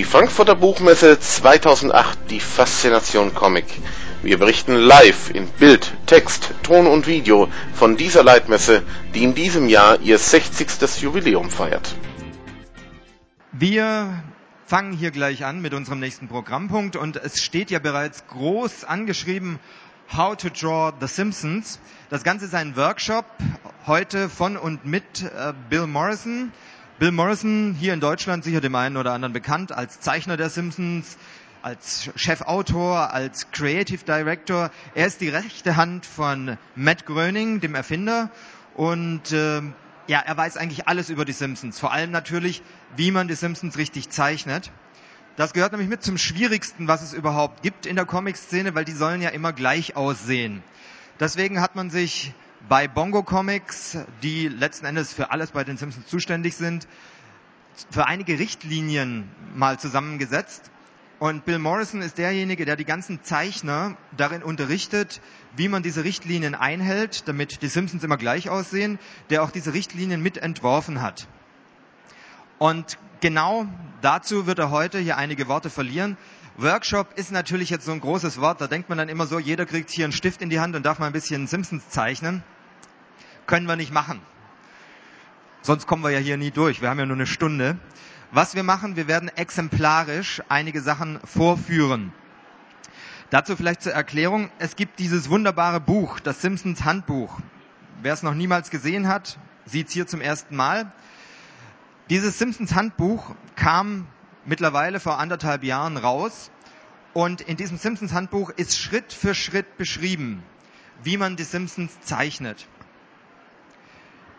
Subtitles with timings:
[0.00, 3.66] Die Frankfurter Buchmesse 2008, die Faszination Comic.
[4.22, 9.68] Wir berichten live in Bild, Text, Ton und Video von dieser Leitmesse, die in diesem
[9.68, 11.02] Jahr ihr 60.
[11.02, 11.94] Jubiläum feiert.
[13.52, 14.24] Wir
[14.64, 19.58] fangen hier gleich an mit unserem nächsten Programmpunkt und es steht ja bereits groß angeschrieben
[20.16, 21.78] How to Draw the Simpsons.
[22.08, 23.26] Das Ganze ist ein Workshop
[23.86, 26.52] heute von und mit äh, Bill Morrison.
[27.00, 31.16] Bill Morrison hier in Deutschland sicher dem einen oder anderen bekannt als Zeichner der Simpsons,
[31.62, 34.70] als Chefautor, als Creative Director.
[34.94, 38.28] Er ist die rechte Hand von Matt Groening, dem Erfinder.
[38.74, 39.62] Und äh,
[40.08, 41.80] ja, er weiß eigentlich alles über die Simpsons.
[41.80, 42.60] Vor allem natürlich,
[42.96, 44.70] wie man die Simpsons richtig zeichnet.
[45.36, 48.92] Das gehört nämlich mit zum Schwierigsten, was es überhaupt gibt in der Comic-Szene, weil die
[48.92, 50.62] sollen ja immer gleich aussehen.
[51.18, 52.34] Deswegen hat man sich
[52.68, 56.86] bei Bongo Comics, die letzten Endes für alles bei den Simpsons zuständig sind,
[57.90, 60.70] für einige Richtlinien mal zusammengesetzt.
[61.18, 65.20] Und Bill Morrison ist derjenige, der die ganzen Zeichner darin unterrichtet,
[65.54, 68.98] wie man diese Richtlinien einhält, damit die Simpsons immer gleich aussehen,
[69.28, 71.28] der auch diese Richtlinien mitentworfen hat.
[72.58, 73.66] Und genau
[74.00, 76.16] dazu wird er heute hier einige Worte verlieren.
[76.62, 79.64] Workshop ist natürlich jetzt so ein großes Wort, da denkt man dann immer so, jeder
[79.64, 82.42] kriegt hier einen Stift in die Hand und darf mal ein bisschen Simpsons zeichnen.
[83.46, 84.20] Können wir nicht machen.
[85.62, 86.82] Sonst kommen wir ja hier nie durch.
[86.82, 87.78] Wir haben ja nur eine Stunde.
[88.30, 92.12] Was wir machen, wir werden exemplarisch einige Sachen vorführen.
[93.30, 94.50] Dazu vielleicht zur Erklärung.
[94.58, 97.40] Es gibt dieses wunderbare Buch, das Simpsons Handbuch.
[98.02, 100.92] Wer es noch niemals gesehen hat, sieht es hier zum ersten Mal.
[102.10, 104.06] Dieses Simpsons Handbuch kam
[104.44, 106.50] mittlerweile vor anderthalb Jahren raus
[107.12, 110.42] und in diesem Simpsons Handbuch ist Schritt für Schritt beschrieben,
[111.02, 112.66] wie man die Simpsons zeichnet.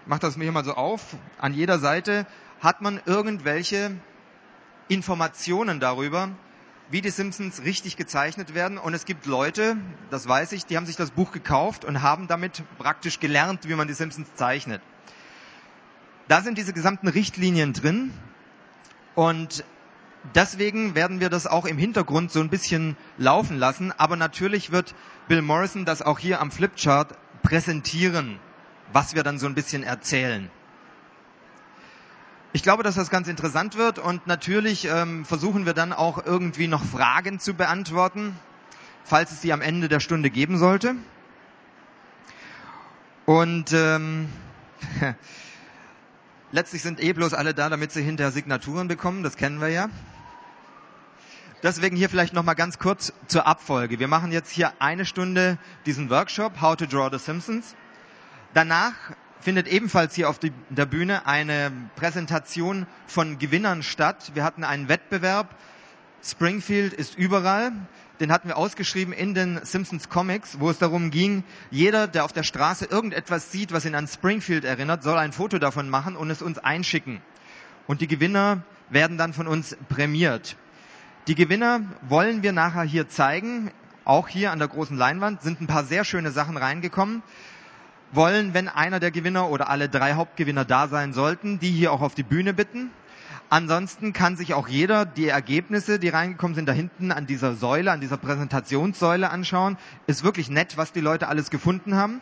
[0.02, 1.16] Ich mache das mir hier mal so auf.
[1.38, 2.26] An jeder Seite
[2.60, 3.92] hat man irgendwelche
[4.88, 6.30] Informationen darüber,
[6.90, 8.78] wie die Simpsons richtig gezeichnet werden.
[8.78, 9.78] Und es gibt Leute,
[10.10, 13.76] das weiß ich, die haben sich das Buch gekauft und haben damit praktisch gelernt, wie
[13.76, 14.82] man die Simpsons zeichnet.
[16.28, 18.14] Da sind diese gesamten Richtlinien drin
[19.16, 19.64] und
[20.36, 23.92] deswegen werden wir das auch im Hintergrund so ein bisschen laufen lassen.
[23.98, 24.96] Aber natürlich wird
[25.28, 28.40] Bill Morrison das auch hier am Flipchart präsentieren,
[28.94, 30.50] was wir dann so ein bisschen erzählen.
[32.54, 36.68] Ich glaube, dass das ganz interessant wird und natürlich ähm, versuchen wir dann auch irgendwie
[36.68, 38.38] noch Fragen zu beantworten,
[39.06, 40.96] falls es sie am Ende der Stunde geben sollte.
[43.26, 44.28] Und ähm,
[46.54, 49.90] Letztlich sind eh bloß alle da, damit sie hinterher Signaturen bekommen, das kennen wir ja.
[51.64, 54.00] Deswegen hier vielleicht nochmal ganz kurz zur Abfolge.
[54.00, 57.76] Wir machen jetzt hier eine Stunde diesen Workshop, How to Draw the Simpsons.
[58.54, 58.94] Danach
[59.40, 64.32] findet ebenfalls hier auf der Bühne eine Präsentation von Gewinnern statt.
[64.34, 65.56] Wir hatten einen Wettbewerb.
[66.24, 67.72] Springfield ist überall
[68.20, 72.34] den hatten wir ausgeschrieben in den Simpsons Comics, wo es darum ging, jeder, der auf
[72.34, 76.30] der Straße irgendetwas sieht, was ihn an Springfield erinnert, soll ein Foto davon machen und
[76.30, 77.22] es uns einschicken.
[77.88, 80.56] Und die Gewinner werden dann von uns prämiert.
[81.28, 83.72] Die Gewinner wollen wir nachher hier zeigen.
[84.06, 87.24] Auch hier an der großen Leinwand sind ein paar sehr schöne Sachen reingekommen.
[88.12, 92.02] Wollen, wenn einer der Gewinner oder alle drei Hauptgewinner da sein sollten, die hier auch
[92.02, 92.92] auf die Bühne bitten.
[93.54, 97.92] Ansonsten kann sich auch jeder die Ergebnisse, die reingekommen sind, da hinten an dieser Säule,
[97.92, 99.78] an dieser Präsentationssäule anschauen.
[100.08, 102.22] Ist wirklich nett, was die Leute alles gefunden haben.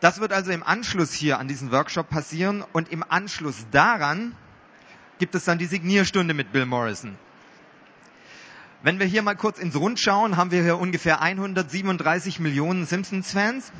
[0.00, 4.34] Das wird also im Anschluss hier an diesen Workshop passieren und im Anschluss daran
[5.18, 7.16] gibt es dann die Signierstunde mit Bill Morrison.
[8.82, 13.72] Wenn wir hier mal kurz ins Rund schauen, haben wir hier ungefähr 137 Millionen Simpsons-Fans.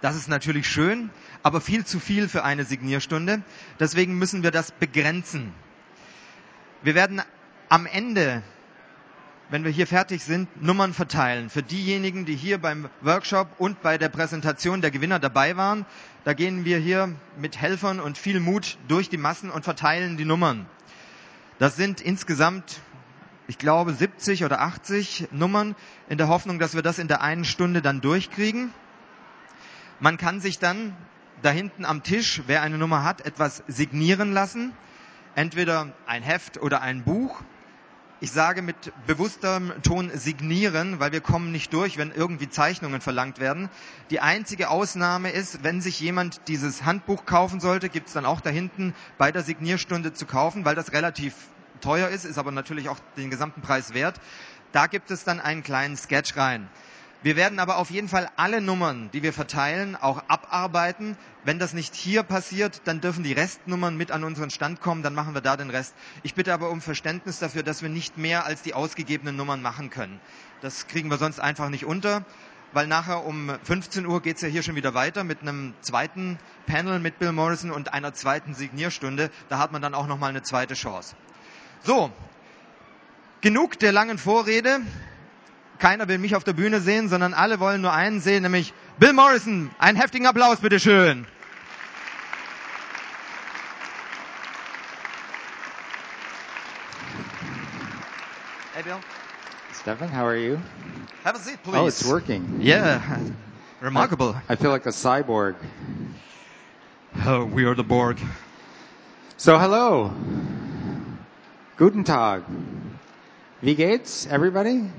[0.00, 1.10] Das ist natürlich schön,
[1.42, 3.42] aber viel zu viel für eine Signierstunde.
[3.80, 5.52] Deswegen müssen wir das begrenzen.
[6.82, 7.20] Wir werden
[7.68, 8.42] am Ende,
[9.50, 11.50] wenn wir hier fertig sind, Nummern verteilen.
[11.50, 15.84] Für diejenigen, die hier beim Workshop und bei der Präsentation der Gewinner dabei waren,
[16.24, 20.24] da gehen wir hier mit Helfern und viel Mut durch die Massen und verteilen die
[20.24, 20.64] Nummern.
[21.58, 22.80] Das sind insgesamt,
[23.46, 25.76] ich glaube, 70 oder 80 Nummern
[26.08, 28.72] in der Hoffnung, dass wir das in der einen Stunde dann durchkriegen.
[29.98, 30.96] Man kann sich dann
[31.42, 34.72] da hinten am Tisch, wer eine Nummer hat, etwas signieren lassen
[35.34, 37.42] entweder ein Heft oder ein Buch.
[38.22, 43.40] Ich sage mit bewusstem Ton signieren, weil wir kommen nicht durch, wenn irgendwie Zeichnungen verlangt
[43.40, 43.70] werden.
[44.10, 48.42] Die einzige Ausnahme ist, wenn sich jemand dieses Handbuch kaufen sollte, gibt es dann auch
[48.42, 51.34] da hinten bei der Signierstunde zu kaufen, weil das relativ
[51.80, 54.20] teuer ist, ist aber natürlich auch den gesamten Preis wert.
[54.72, 56.68] Da gibt es dann einen kleinen Sketch rein.
[57.22, 61.18] Wir werden aber auf jeden Fall alle Nummern, die wir verteilen, auch abarbeiten.
[61.44, 65.14] Wenn das nicht hier passiert, dann dürfen die Restnummern mit an unseren Stand kommen, dann
[65.14, 65.94] machen wir da den Rest.
[66.22, 69.90] Ich bitte aber um Verständnis dafür, dass wir nicht mehr als die ausgegebenen Nummern machen
[69.90, 70.18] können.
[70.62, 72.24] Das kriegen wir sonst einfach nicht unter,
[72.72, 77.00] weil nachher um 15 Uhr geht's ja hier schon wieder weiter mit einem zweiten Panel
[77.00, 79.30] mit Bill Morrison und einer zweiten Signierstunde.
[79.50, 81.16] Da hat man dann auch nochmal eine zweite Chance.
[81.82, 82.10] So,
[83.42, 84.80] genug der langen Vorrede.
[85.80, 89.14] Keiner will mich auf der Bühne sehen, sondern alle wollen nur einen sehen, nämlich Bill
[89.14, 89.70] Morrison.
[89.78, 91.26] Einen heftigen Applaus, bitteschön.
[98.74, 98.98] Hey, Bill.
[99.72, 100.58] Stefan, how are you?
[101.24, 101.78] Have a seat, please.
[101.78, 102.60] Oh, it's working.
[102.60, 103.00] Yeah.
[103.80, 104.36] Remarkable.
[104.50, 105.54] I feel like a cyborg.
[107.24, 108.18] Oh, we are the Borg.
[109.38, 110.12] So, hello.
[111.78, 112.42] Guten Tag.
[113.62, 114.90] Wie geht's, everybody?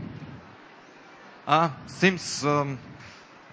[1.51, 2.79] Uh, seems um,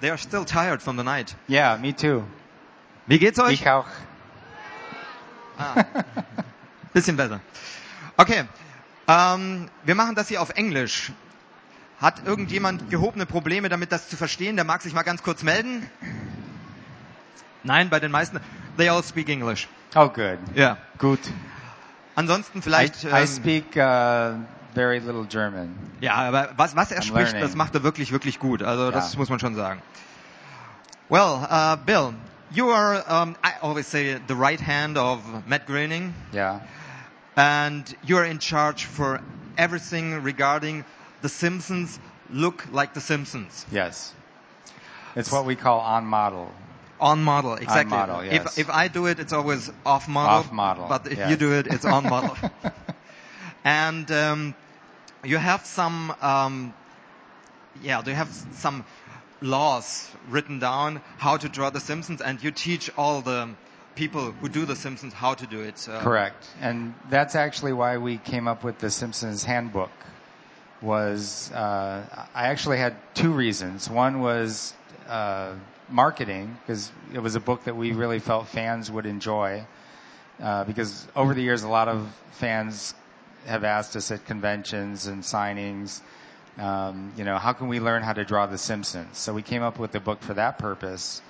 [0.01, 1.35] they are still tired from the night.
[1.49, 2.23] Yeah, me too.
[3.09, 3.55] Wie geht's euch?
[3.55, 3.87] Ich auch.
[5.59, 5.85] Ah,
[6.93, 7.41] bisschen besser.
[8.17, 8.45] Okay,
[9.09, 11.11] ähm, wir machen das hier auf Englisch.
[12.01, 14.55] Hat irgendjemand gehobene Probleme damit, das zu verstehen?
[14.55, 15.85] Der mag sich mal ganz kurz melden.
[17.65, 18.39] Nein, bei den meisten.
[18.77, 19.67] They all speak English.
[19.97, 20.39] Oh, good.
[20.55, 20.77] Ja.
[20.99, 21.19] Gut.
[22.15, 23.03] Ansonsten I, vielleicht.
[23.03, 24.37] I ähm, speak uh,
[24.75, 25.77] very little German.
[26.01, 27.41] Ja, aber was, was er I'm spricht, learning.
[27.43, 28.63] das macht er wirklich, wirklich gut.
[28.63, 29.81] Also das muss man schon sagen.
[31.09, 32.13] Well, uh, Bill,
[32.53, 36.61] you are, um, I always say, the right hand of Matt Groening, Yeah.
[37.37, 39.21] and you are in charge for
[39.57, 40.85] everything regarding
[41.23, 41.99] The Simpsons
[42.31, 43.65] look like The Simpsons.
[43.73, 44.13] Yes.
[45.17, 46.51] It's what we call on model.
[47.01, 47.97] On model, exactly.
[47.97, 48.59] On model, yes.
[48.59, 50.37] If, if I do it, it's always off model.
[50.41, 51.31] Off model, But if yes.
[51.31, 52.37] you do it, it's on model.
[53.69, 54.55] and um,
[55.23, 56.73] you have some, um,
[57.83, 58.87] yeah, do you have some
[59.43, 63.51] laws written down how to draw The Simpsons, and you teach all the
[63.95, 65.87] people who do The Simpsons how to do it.
[65.87, 66.49] Uh, Correct.
[66.63, 69.91] And that's actually why we came up with the Simpsons Handbook.
[70.81, 73.91] Was uh, I actually had two reasons.
[73.91, 74.73] One was
[75.09, 75.53] uh,
[75.91, 79.67] marketing because it was a book that we really felt fans would enjoy.
[80.41, 82.95] Uh, because over the years, a lot of fans
[83.49, 86.01] have asked us at conventions and signings,
[86.59, 89.17] um, you know, how can we learn how to draw The Simpsons?
[89.19, 91.23] So we came up with the book for that purpose.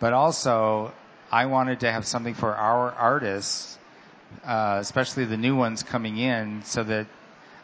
[0.00, 0.92] But also,
[1.30, 3.78] I wanted to have something for our artists,
[4.44, 7.06] uh, especially the new ones coming in, so that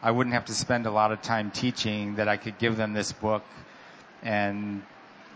[0.03, 2.93] I wouldn't have to spend a lot of time teaching, that I could give them
[2.93, 3.45] this book
[4.25, 4.83] and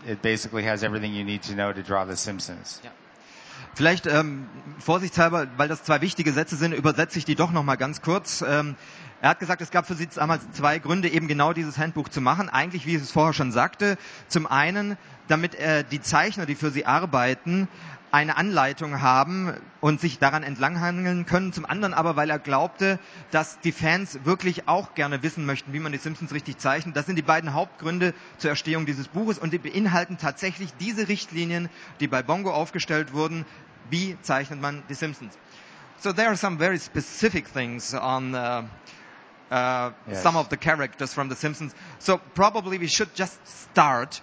[0.05, 2.81] it basically has everything you need to know to draw The Simpsons.
[3.75, 4.47] Vielleicht ähm,
[4.79, 8.43] vorsichtshalber, weil das zwei wichtige Sätze sind, übersetze ich die doch noch mal ganz kurz.
[8.47, 8.75] Ähm,
[9.21, 12.21] er hat gesagt, es gab für Sie damals zwei Gründe, eben genau dieses Handbuch zu
[12.21, 12.49] machen.
[12.49, 13.97] Eigentlich, wie ich es vorher schon sagte,
[14.27, 14.97] zum einen,
[15.27, 17.67] damit äh, die Zeichner, die für Sie arbeiten,
[18.11, 21.53] eine Anleitung haben und sich daran entlanghangeln können.
[21.53, 22.99] Zum anderen aber, weil er glaubte,
[23.31, 26.95] dass die Fans wirklich auch gerne wissen möchten, wie man die Simpsons richtig zeichnet.
[26.95, 31.69] Das sind die beiden Hauptgründe zur Erstehung dieses Buches und die beinhalten tatsächlich diese Richtlinien,
[31.99, 33.45] die bei Bongo aufgestellt wurden.
[33.89, 35.37] Wie zeichnet man die Simpsons?
[35.99, 38.63] So there are some very specific things on uh,
[39.51, 40.23] uh, Yes.
[40.23, 41.73] some of the characters from The Simpsons.
[41.99, 44.21] So probably we should just start.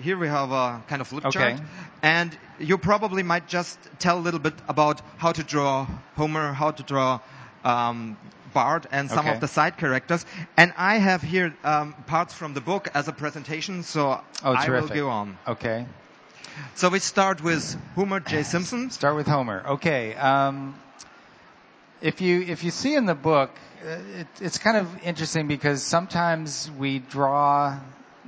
[0.00, 1.32] Here we have a kind of flip Okay.
[1.32, 1.60] chart,
[2.02, 5.86] and you probably might just tell a little bit about how to draw
[6.16, 7.20] Homer, how to draw
[7.64, 8.16] um,
[8.52, 9.30] Bart, and some Okay.
[9.34, 10.24] of the side characters.
[10.56, 14.68] And I have here um, parts from the book as a presentation, so Oh, I
[14.70, 15.38] will go on.
[15.48, 15.86] Okay.
[16.74, 18.42] So we start with Homer J.
[18.54, 18.90] Simpson.
[18.90, 19.62] Start with Homer.
[19.66, 20.14] Okay.
[20.14, 20.74] Um,
[22.02, 23.50] if you if you see in the book,
[23.84, 23.88] uh,
[24.20, 27.78] it, it's kind of interesting because sometimes we draw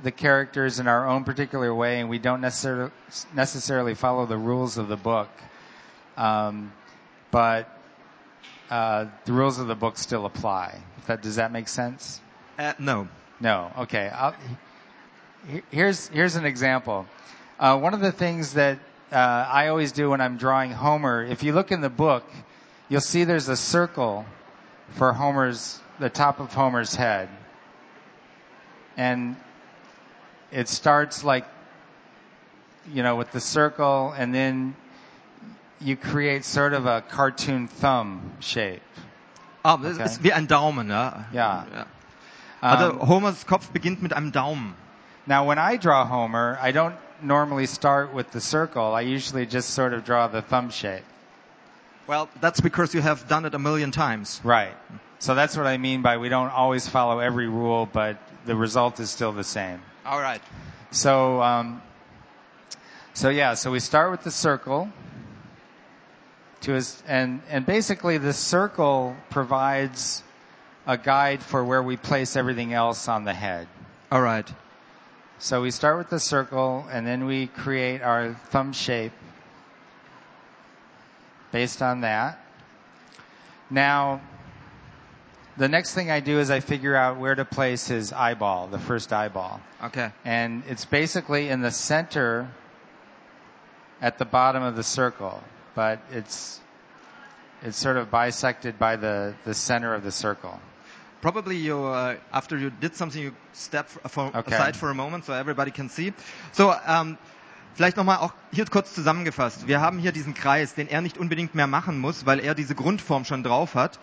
[0.03, 2.91] the characters in our own particular way, and we don't necessarily
[3.33, 5.29] necessarily follow the rules of the book.
[6.17, 6.71] Um,
[7.31, 7.69] but
[8.69, 10.79] uh, the rules of the book still apply.
[11.07, 12.21] That does that make sense?
[12.57, 13.07] Uh, no.
[13.39, 13.71] No.
[13.79, 14.09] Okay.
[14.09, 14.35] I'll,
[15.71, 17.07] here's here's an example.
[17.59, 18.79] Uh, one of the things that
[19.11, 22.23] uh, I always do when I'm drawing Homer, if you look in the book,
[22.89, 24.25] you'll see there's a circle
[24.91, 27.27] for Homer's the top of Homer's head,
[28.95, 29.35] and
[30.51, 31.45] it starts like
[32.91, 34.75] you know with the circle, and then
[35.79, 38.81] you create sort of a cartoon thumb shape.
[39.63, 40.05] Ah, das Okay.
[40.05, 41.25] ist wie ein Daumen, ja.
[41.33, 41.65] Ja.
[41.73, 41.85] ja.
[42.61, 44.73] Also Um, Homers Kopf beginnt mit einem Daumen.
[45.25, 48.93] Now, when I draw Homer, I don't normally start with the circle.
[48.95, 51.03] I usually just sort of draw the thumb shape.
[52.07, 54.41] Well, that's because you have done it a million times.
[54.43, 54.73] Right.
[55.19, 58.99] So that's what I mean by we don't always follow every rule, but the result
[58.99, 59.79] is still the same.
[60.09, 60.41] All right.
[60.89, 61.83] So, um,
[63.13, 64.89] so yeah, so we start with the circle.
[66.61, 70.23] To us, and and basically the circle provides
[70.87, 73.67] a guide for where we place everything else on the head.
[74.11, 74.51] All right.
[75.37, 79.13] So we start with the circle, and then we create our thumb shape
[81.51, 82.43] based on that.
[83.69, 84.21] Now,
[85.59, 88.79] the next thing I do is I figure out where to place his eyeball, the
[88.79, 89.59] first eyeball.
[89.83, 90.09] Okay.
[90.23, 92.49] And it's basically in the center
[94.01, 95.43] at the bottom of the circle,
[95.75, 96.59] but it's
[97.61, 100.57] it's sort of bisected by the, the center of the circle.
[101.21, 104.55] Probably you, uh, after you did something, you step for, Okay.
[104.55, 106.13] aside for a moment so everybody can see.
[106.53, 107.17] So, ähm,
[107.75, 109.67] vielleicht nochmal auch hier kurz zusammengefasst.
[109.67, 112.75] Wir haben hier diesen Kreis, den er nicht unbedingt mehr machen muss, weil er diese
[112.75, 113.99] Grundform schon drauf hat.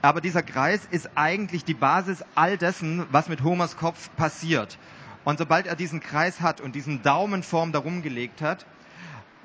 [0.00, 4.78] Aber dieser Kreis ist eigentlich die Basis all dessen, was mit Homers Kopf passiert.
[5.24, 8.64] Und sobald er diesen Kreis hat und diesen Daumenform darum gelegt hat,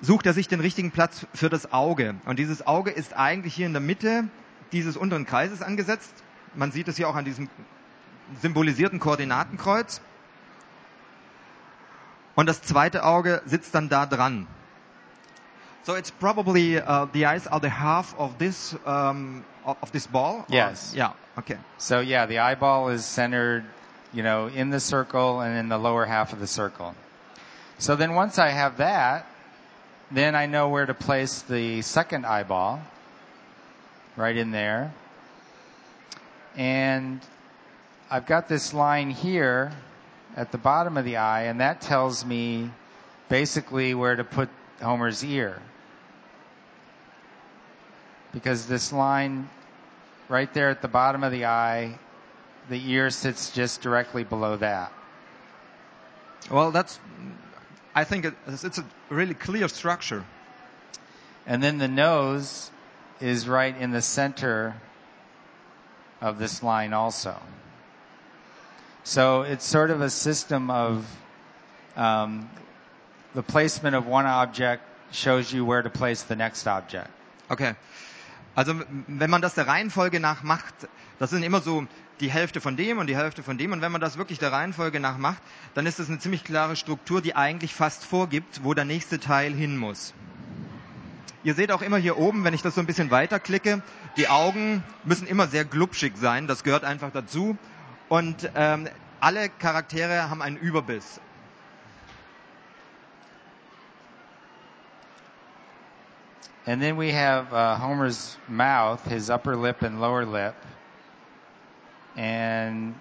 [0.02, 2.16] sucht er sich den richtigen Platz für das Auge.
[2.26, 4.26] Und dieses Auge ist eigentlich hier in der Mitte
[4.72, 6.14] dieses unteren Kreises angesetzt.
[6.56, 7.50] Man sieht es hier auch an diesem
[8.42, 10.02] symbolisierten Koordinatenkreuz.
[12.36, 14.48] Und das zweite Auge sitzt dann da dran.
[15.84, 20.40] So it's probably uh, the eyes are the half of this um, of this ball.
[20.40, 20.94] or- Yes.
[20.96, 21.12] Yeah.
[21.38, 21.58] Okay.
[21.78, 23.66] So yeah, the eyeball is centered,
[24.14, 26.96] you know, in the circle and in the lower half of the circle.
[27.80, 29.26] So then once I have that,
[30.10, 32.80] then I know where to place the second eyeball.
[34.16, 34.92] Right in there.
[36.56, 37.20] And
[38.10, 39.72] I've got this line here
[40.36, 42.72] at the bottom of the eye, and that tells me
[43.30, 44.50] basically where to put
[44.82, 45.62] Homer's ear.
[48.34, 49.50] Because this line
[50.30, 52.00] right there at the bottom of the eye,
[52.70, 54.92] the ear sits just directly below that.
[56.50, 57.00] Well, that's.
[57.96, 60.26] I think it, it's a really clear structure.
[61.46, 62.72] And then the nose
[63.20, 64.76] is right in the center
[66.22, 67.40] of this line also.
[69.04, 71.06] So it's sort of a system of
[71.98, 72.50] um,
[73.36, 74.82] the placement of one object
[75.12, 77.10] shows you where to place the next object.
[77.50, 77.76] Okay.
[78.56, 78.74] Also
[79.08, 80.74] wenn man das der Reihenfolge nach macht,
[81.20, 81.86] das sind immer so
[82.20, 84.52] die Hälfte von dem und die Hälfte von dem und wenn man das wirklich der
[84.52, 85.42] Reihenfolge nach macht,
[85.74, 89.54] dann ist das eine ziemlich klare Struktur, die eigentlich fast vorgibt, wo der nächste Teil
[89.54, 90.14] hin muss.
[91.44, 93.82] Ihr seht auch immer hier oben, wenn ich das so ein bisschen weiterklicke,
[94.16, 97.58] die Augen müssen immer sehr glubschig sein, das gehört einfach dazu
[98.14, 98.88] und ähm,
[99.22, 101.20] alle Charaktere haben einen Überbiss.
[106.68, 110.54] And then we have uh, Homer's mouth, his upper lip and lower lip.
[112.16, 112.94] And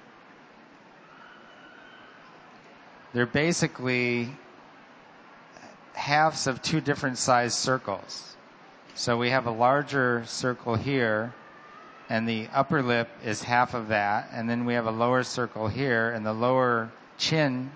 [3.12, 4.34] they're basically
[5.92, 8.34] halves of two different sized circles.
[8.94, 11.34] So we have a larger circle here,
[12.12, 15.66] and the upper lip is half of that, and then we have a lower circle
[15.66, 17.70] here, and the lower chin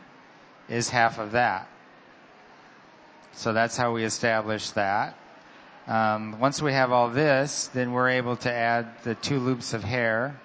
[0.69, 1.67] is half of that.
[3.33, 5.17] So that's how we establish that.
[5.87, 9.83] Um, once we have all this, then we're able to add the two loops of
[9.83, 10.39] hair.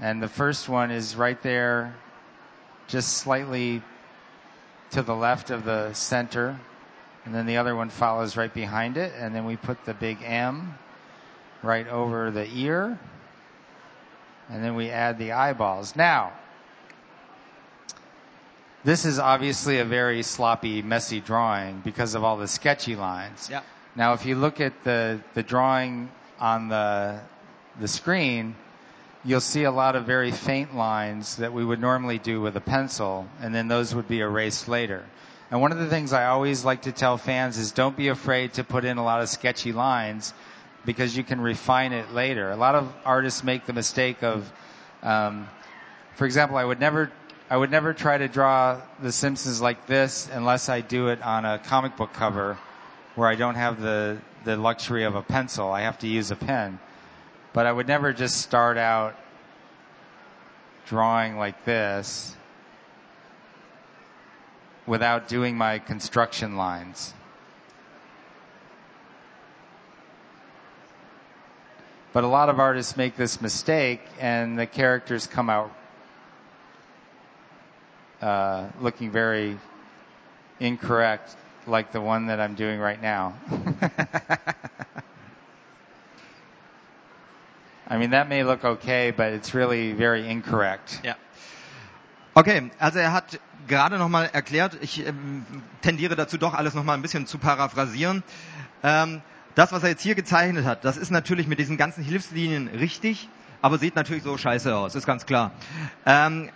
[0.00, 1.94] And the first one is right there,
[2.88, 3.82] just slightly
[4.92, 6.58] to the left of the center.
[7.26, 9.12] And then the other one follows right behind it.
[9.14, 10.78] And then we put the big M
[11.62, 12.98] right over the ear.
[14.48, 15.96] And then we add the eyeballs.
[15.96, 16.32] Now,
[18.84, 23.48] this is obviously a very sloppy, messy drawing because of all the sketchy lines.
[23.48, 23.60] Ja.
[23.94, 27.20] Now, if you look at the, the drawing on the,
[27.78, 28.56] the screen,
[29.24, 32.60] you'll see a lot of very faint lines that we would normally do with a
[32.60, 35.04] pencil, and then those would be erased later.
[35.50, 38.54] And one of the things I always like to tell fans is don't be afraid
[38.54, 40.32] to put in a lot of sketchy lines
[40.84, 42.50] because you can refine it later.
[42.50, 44.50] A lot of artists make the mistake of,
[45.02, 45.48] um,
[46.14, 47.10] for example, I would never,
[47.48, 51.44] I would never try to draw The Simpsons like this unless I do it on
[51.44, 52.58] a comic book cover
[53.14, 55.70] where I don't have the, the luxury of a pencil.
[55.70, 56.78] I have to use a pen.
[57.52, 59.16] But I would never just start out
[60.86, 62.34] drawing like this
[64.86, 67.14] without doing my construction lines.
[72.12, 75.70] But a lot of artists make this mistake and the characters come out
[78.20, 79.58] uh, looking very
[80.60, 81.34] incorrect
[81.66, 83.34] like the one that I'm doing right now.
[87.88, 91.00] I mean, that may look okay, but it's really very incorrect.
[91.04, 91.14] Ja.
[92.34, 93.38] Okay, also er hat
[93.68, 95.44] gerade nochmal erklärt, ich ähm,
[95.82, 98.22] tendiere dazu doch alles nochmal ein bisschen zu paraphrasieren.
[98.82, 99.22] Ähm,
[99.54, 103.28] das, was er jetzt hier gezeichnet hat, das ist natürlich mit diesen ganzen Hilfslinien richtig,
[103.60, 105.52] aber sieht natürlich so scheiße aus, ist ganz klar.
[106.06, 106.50] Ähm,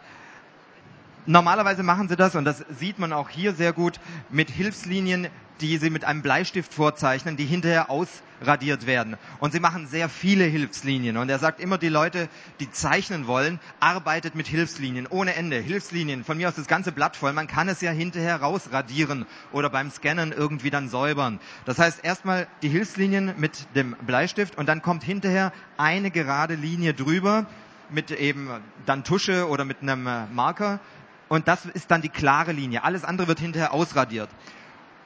[1.26, 3.98] Normalerweise machen sie das, und das sieht man auch hier sehr gut,
[4.30, 5.26] mit Hilfslinien,
[5.60, 9.16] die sie mit einem Bleistift vorzeichnen, die hinterher ausradiert werden.
[9.40, 11.16] Und sie machen sehr viele Hilfslinien.
[11.16, 12.28] Und er sagt immer, die Leute,
[12.60, 15.58] die zeichnen wollen, arbeitet mit Hilfslinien ohne Ende.
[15.58, 17.32] Hilfslinien, von mir aus das ganze Blatt voll.
[17.32, 21.40] Man kann es ja hinterher rausradieren oder beim Scannen irgendwie dann säubern.
[21.64, 26.94] Das heißt erstmal die Hilfslinien mit dem Bleistift und dann kommt hinterher eine gerade Linie
[26.94, 27.46] drüber
[27.88, 28.50] mit eben
[28.84, 30.80] dann Tusche oder mit einem Marker
[31.28, 32.84] und das ist dann die klare Linie.
[32.84, 34.28] Alles andere wird hinterher ausradiert.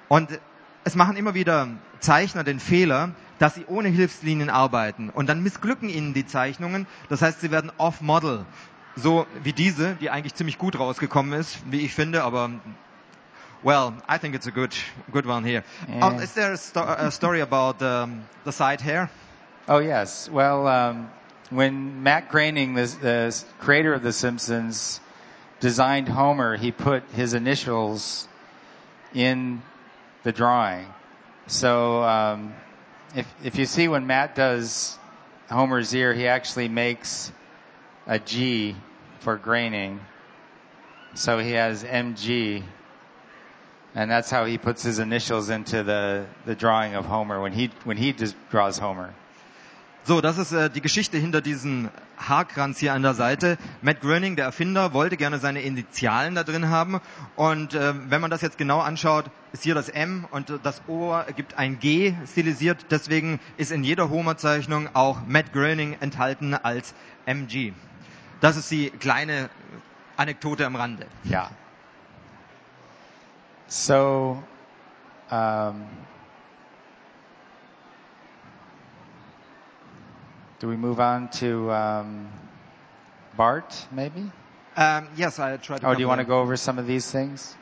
[0.08, 0.28] Und
[0.84, 1.68] es machen immer wieder
[2.00, 5.10] Zeichner den Fehler, dass sie ohne Hilfslinien arbeiten.
[5.10, 6.86] Und dann missglücken ihnen die Zeichnungen.
[7.08, 8.44] Das heißt, sie werden off-model.
[8.96, 12.50] So wie diese, die eigentlich ziemlich gut rausgekommen ist, wie ich finde, aber
[13.62, 14.74] well, I think it's a good,
[15.10, 15.62] good one here.
[15.88, 16.06] Yeah.
[16.06, 19.10] Um, is there a, sto a story about um, the side hair?
[19.68, 20.28] Oh yes.
[20.30, 21.10] Well, um,
[21.50, 25.00] when Matt Groening, the, the creator of The Simpsons,
[25.60, 28.26] designed Homer, he put his initials
[29.14, 29.62] in
[30.22, 30.86] the drawing.
[31.46, 32.54] So um,
[33.14, 34.98] if if you see when Matt does
[35.48, 37.32] Homer's ear, he actually makes
[38.06, 38.76] a G
[39.20, 40.00] for graining.
[41.14, 42.62] So he has MG,
[43.94, 47.70] and that's how he puts his initials into the the drawing of Homer when he
[47.84, 48.14] when he
[48.50, 49.14] draws Homer.
[50.04, 53.58] So, das ist äh, die Geschichte hinter diesem Haarkranz hier an der Seite.
[53.82, 57.00] Matt Groening, der Erfinder, wollte gerne seine Initialen da drin haben.
[57.36, 61.14] Und äh, wenn man das jetzt genau anschaut, ist hier das M und das O
[61.36, 62.86] gibt ein G stilisiert.
[62.90, 66.94] Deswegen ist in jeder Homer-Zeichnung auch Matt Groening enthalten als
[67.26, 67.72] MG.
[68.40, 69.50] Das ist die kleine
[70.16, 71.06] Anekdote am Rande.
[71.24, 71.50] Ja.
[73.66, 74.42] So,
[75.30, 75.86] um
[80.60, 82.28] Do we move on to um,
[83.34, 84.30] Bart, maybe?
[84.76, 85.82] Um, yes, I tried.
[85.82, 87.56] Oh, do you want to go over some of these things?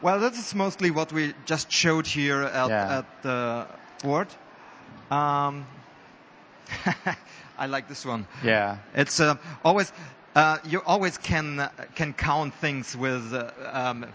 [0.00, 2.98] Well, this is mostly what we just showed here at, yeah.
[2.98, 3.66] at the
[4.04, 4.28] board.
[5.10, 5.66] Um,
[7.58, 8.28] I like this one.
[8.44, 9.92] Yeah, it's uh, always
[10.36, 14.06] uh, you always can can count things with uh, um,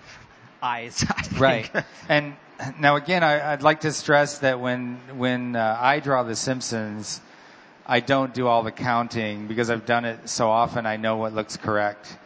[0.63, 1.05] eyes.
[1.37, 1.69] Right,
[2.07, 2.35] and
[2.79, 7.19] now again, I, would like to stress that when when uh, I draw The Simpsons,
[7.91, 10.85] I don't do all the counting because I've done it so often.
[10.85, 12.19] I know what looks correct.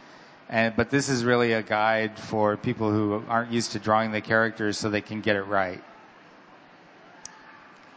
[0.50, 4.20] And, but this is really a guide for people who aren't used to drawing the
[4.20, 5.82] characters so they can get it right.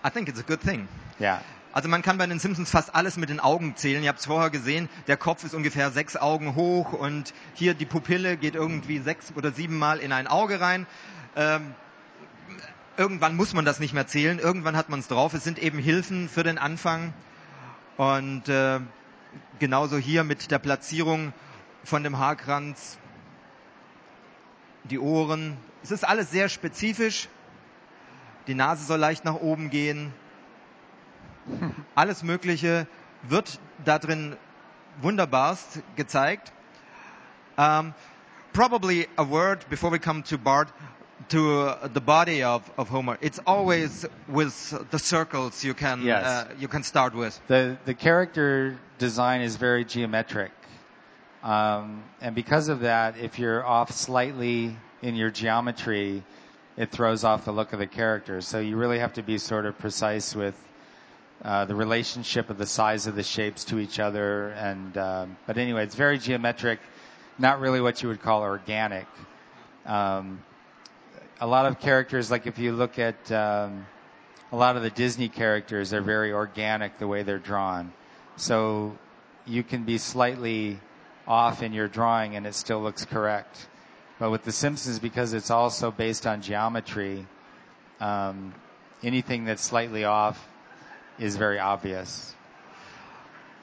[0.02, 0.88] I think it's a good thing.
[1.20, 1.42] Ja.
[1.74, 4.02] Also man kann bei den Simpsons fast alles mit den Augen zählen.
[4.02, 7.86] Ihr habt es vorher gesehen, der Kopf ist ungefähr sechs Augen hoch und hier die
[7.86, 10.88] Pupille geht irgendwie sechs oder sieben Mal in ein Auge rein.
[11.36, 11.76] Ähm,
[12.96, 15.34] irgendwann muss man das nicht mehr zählen, irgendwann hat man es drauf.
[15.34, 17.14] Es sind eben Hilfen für den Anfang.
[17.98, 18.80] Und äh,
[19.60, 21.34] genauso hier mit der Platzierung
[21.84, 22.98] von dem Haarkranz,
[24.84, 25.58] die Ohren.
[25.84, 27.28] Es ist alles sehr spezifisch.
[28.46, 30.14] Die Nase soll leicht nach oben gehen.
[31.96, 32.88] Alles Mögliche
[33.24, 34.36] wird da drin
[35.02, 36.54] wunderbarst gezeigt.
[37.58, 37.94] Um,
[38.54, 40.72] probably a word before we come to Bart
[41.30, 43.18] to uh, the body of, of Homer.
[43.22, 46.26] It's always with the circles you can yes.
[46.26, 47.40] uh, you can start with.
[47.48, 50.52] The the character design is very geometric,
[51.44, 56.24] um, and because of that, if you're off slightly in your geometry,
[56.78, 58.42] it throws off the look of the character.
[58.42, 60.56] So you really have to be sort of precise with.
[61.40, 65.56] Uh, the relationship of the size of the shapes to each other, and um, but
[65.60, 66.80] anyway, it's very geometric,
[67.38, 69.06] not really what you would call organic.
[69.86, 70.42] Um,
[71.40, 73.86] a lot of characters, like if you look at um,
[74.52, 77.94] a lot of the Disney characters, they're very organic the way they're drawn.
[78.38, 78.98] So
[79.46, 80.80] you can be slightly
[81.28, 83.68] off in your drawing and it still looks correct.
[84.20, 87.28] But with The Simpsons, because it's also based on geometry,
[88.00, 88.54] um,
[89.04, 90.44] anything that's slightly off
[91.20, 92.34] is very obvious.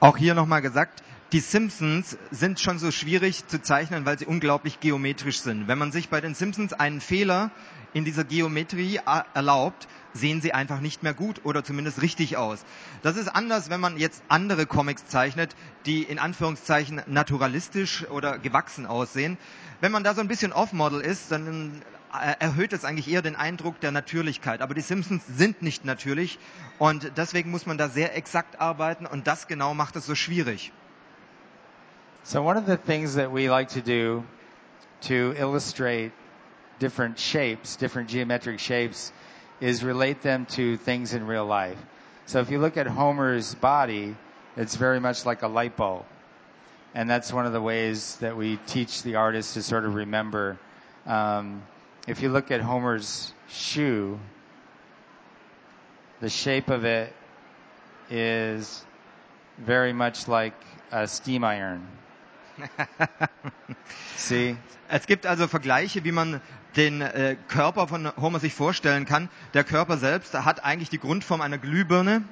[0.01, 4.79] Auch hier nochmal gesagt, die Simpsons sind schon so schwierig zu zeichnen, weil sie unglaublich
[4.79, 5.67] geometrisch sind.
[5.67, 7.51] Wenn man sich bei den Simpsons einen Fehler
[7.93, 8.99] in dieser Geometrie
[9.33, 12.63] erlaubt, sehen sie einfach nicht mehr gut oder zumindest richtig aus.
[13.01, 18.85] Das ist anders, wenn man jetzt andere Comics zeichnet, die in Anführungszeichen naturalistisch oder gewachsen
[18.85, 19.37] aussehen.
[19.81, 21.81] Wenn man da so ein bisschen off-model ist, dann
[22.13, 24.61] äh, erhöht es eigentlich eher den Eindruck der Natürlichkeit.
[24.61, 26.39] Aber die Simpsons sind nicht natürlich
[26.77, 30.71] und deswegen muss man da sehr exakt arbeiten und das genau macht es so schwierig.
[32.25, 34.25] So one of the things that we like to do
[35.01, 36.11] to illustrate
[36.79, 39.13] different shapes, different geometric shapes,
[39.61, 41.77] is relate them to things in real life.
[42.25, 44.15] So if you look at Homer's body,
[44.57, 46.03] it's very much like a light bulb.
[46.95, 50.57] And that's one of the ways that we teach the artist to sort of remember.
[51.05, 51.61] Um,
[52.07, 54.19] if you look at Homer's shoe,
[56.21, 57.13] the shape of it
[58.09, 58.83] is
[59.59, 60.59] very much like
[60.91, 61.87] a steam iron.
[64.17, 64.55] See?
[64.87, 66.41] Es gibt also Vergleiche, wie man
[66.75, 69.29] den äh, Körper von Homer sich vorstellen kann.
[69.53, 72.23] Der Körper selbst hat eigentlich die Grundform einer Glühbirne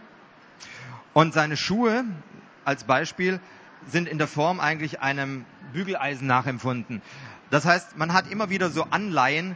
[1.14, 2.04] und seine Schuhe
[2.66, 3.40] als Beispiel
[3.88, 7.02] sind in der Form eigentlich einem Bügeleisen nachempfunden.
[7.50, 9.56] Das heißt, man hat immer wieder so Anleihen,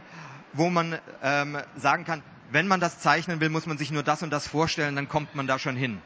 [0.52, 4.22] wo man ähm, sagen kann, wenn man das zeichnen will, muss man sich nur das
[4.22, 6.00] und das vorstellen, dann kommt man da schon hin.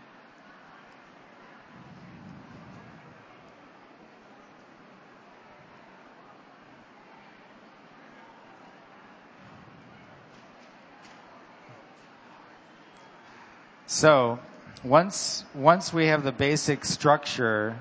[14.02, 14.40] So
[14.82, 17.80] once once we have the basic structure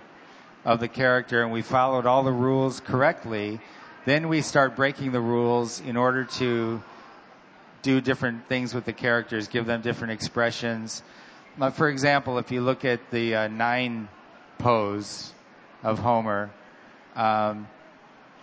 [0.63, 3.59] of the character and we followed all the rules correctly,
[4.05, 6.79] then we start breaking the rules in order to
[7.81, 11.01] do different things with the characters, give them different expressions.
[11.73, 14.07] For example, if you look at the uh, nine
[14.59, 15.33] pose
[15.81, 16.51] of Homer,
[17.15, 17.67] um,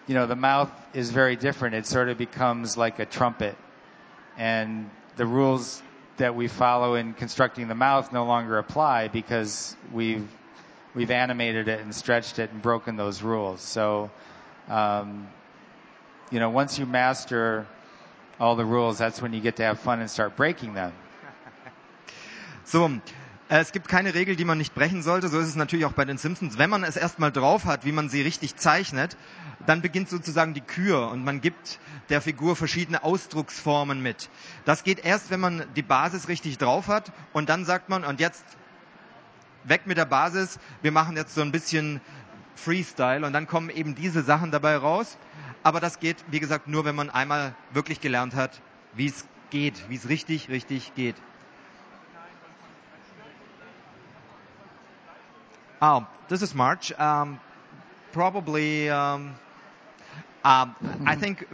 [0.09, 1.77] you know the mouth is very different.
[1.77, 3.57] It sort of becomes like a trumpet,
[4.37, 5.81] and the rules
[6.19, 10.29] that we follow in constructing the mouth no longer apply because we've
[10.95, 13.61] we've animated it and stretched it and broken those rules.
[13.63, 14.11] So,
[14.69, 15.29] um,
[16.31, 17.67] you know, once you master
[18.41, 20.93] all the rules, that's when you get to have fun and start breaking them.
[22.65, 23.01] So, Äh,
[23.49, 25.29] es gibt keine Regel, die man nicht brechen sollte.
[25.29, 26.59] So ist es natürlich auch bei den Simpsons.
[26.59, 29.17] Wenn man es erstmal drauf hat, wie man sie richtig zeichnet,
[29.67, 31.79] dann beginnt sozusagen die Kür und man gibt
[32.11, 34.29] der Figur verschiedene Ausdrucksformen mit.
[34.65, 38.21] Das geht erst, wenn man die Basis richtig drauf hat und dann sagt man, und
[38.21, 38.45] jetzt
[39.65, 42.01] weg mit der Basis, wir machen jetzt so ein bisschen
[42.55, 45.17] Freestyle und dann kommen eben diese Sachen dabei raus.
[45.63, 48.61] Aber das geht, wie gesagt, nur wenn man einmal wirklich gelernt hat,
[48.95, 51.17] wie es geht, wie es richtig, richtig geht.
[55.81, 56.93] Oh, this is March.
[56.99, 57.39] Um,
[58.11, 59.37] probably, um,
[60.45, 60.75] um,
[61.07, 61.49] I think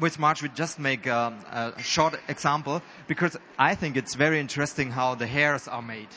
[0.00, 4.90] with March we just make a, a, short example because I think it's very interesting
[4.90, 6.08] how the hairs are made.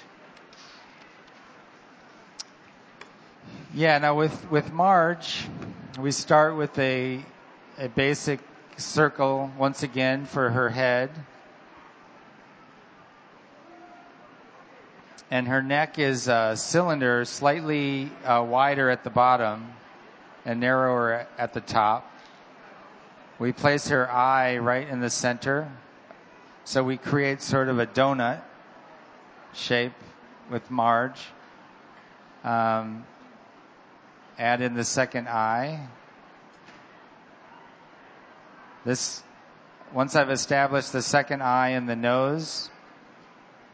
[3.74, 5.46] Yeah, now with, with Marge,
[6.00, 7.24] we start with a,
[7.78, 8.40] a basic
[8.78, 11.10] circle once again for her head.
[15.30, 19.72] And her neck is a cylinder, slightly uh, wider at the bottom
[20.46, 22.10] and narrower at the top.
[23.38, 25.70] We place her eye right in the center.
[26.64, 28.42] So we create sort of a donut
[29.54, 29.94] shape
[30.50, 31.22] with Marge.
[32.44, 33.06] Um,
[34.40, 35.88] add in the second eye.
[38.86, 39.22] This,
[39.94, 42.70] once I've established the second eye and the nose,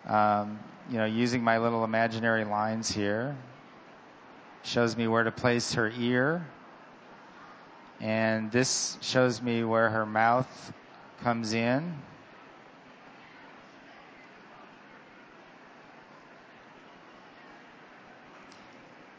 [0.07, 3.35] um, you know, using my little imaginary lines here.
[4.63, 6.45] Shows me where to place her ear.
[7.99, 10.73] And this shows me where her mouth
[11.21, 11.93] comes in.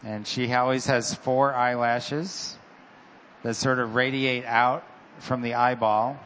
[0.02, 2.58] And she always has four eyelashes
[3.42, 4.84] that sort of radiate out
[5.18, 6.18] from the eyeball.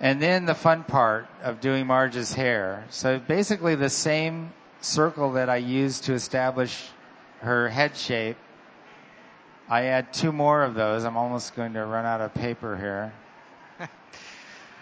[0.00, 2.84] And then the fun part of doing Marge's hair.
[2.90, 6.88] So basically the same circle that I used to establish
[7.40, 8.36] her head shape.
[9.68, 11.04] I add two more of those.
[11.04, 13.12] I'm almost going to run out of paper here.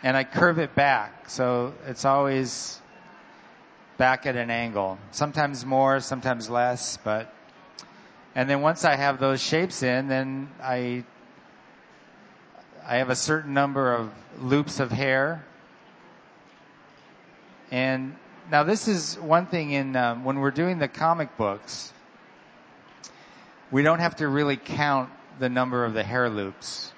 [0.02, 1.30] and I curve it back.
[1.30, 2.80] So it's always
[3.96, 4.98] back at an angle.
[5.12, 7.32] Sometimes more, sometimes less, but
[8.34, 11.04] and then once I have those shapes in, then I
[12.86, 15.42] I have a certain number of loops of hair.
[17.70, 18.14] And
[18.50, 21.92] now this is one thing in um, when we're doing the comic books,
[23.70, 26.92] we don't have to really count the number of the hair loops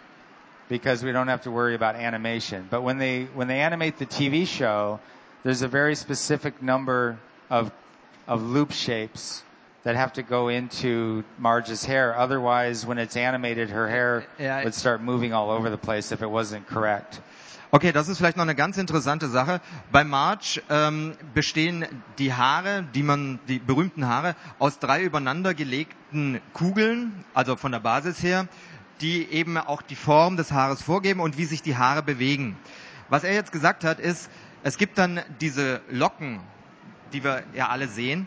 [0.68, 2.66] because we don't have to worry about animation.
[2.68, 4.99] But when they when they animate the TV show,
[5.44, 7.16] there's a very specific number
[7.49, 7.70] of
[8.27, 9.44] of loop shapes
[9.87, 12.18] that have to go into Marge's hair.
[12.18, 14.64] Otherwise, when it's animated, her hair Ja.
[14.64, 17.20] would start moving all over the place if it wasn't correct.
[17.70, 19.61] Okay, das ist vielleicht noch eine ganz interessante Sache.
[19.92, 21.85] Bei March ähm, bestehen
[22.18, 27.81] die Haare, die man, die berühmten Haare, aus drei übereinander gelegten Kugeln, also von der
[27.81, 28.49] Basis her,
[29.01, 32.57] die eben auch die Form des Haares vorgeben und wie sich die Haare bewegen.
[33.09, 34.31] Was er jetzt gesagt hat, ist,
[34.64, 36.40] es gibt dann diese Locken,
[37.12, 38.27] die wir ja alle sehen.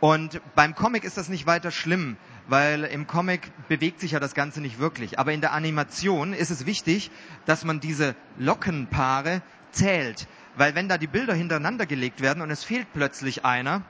[0.00, 4.34] Und beim Comic ist das nicht weiter schlimm, weil im Comic bewegt sich ja das
[4.34, 5.18] Ganze nicht wirklich.
[5.18, 7.10] Aber in der Animation ist es wichtig,
[7.46, 10.28] dass man diese Lockenpaare zählt.
[10.56, 13.82] Weil wenn da die Bilder hintereinander gelegt werden und es fehlt plötzlich einer,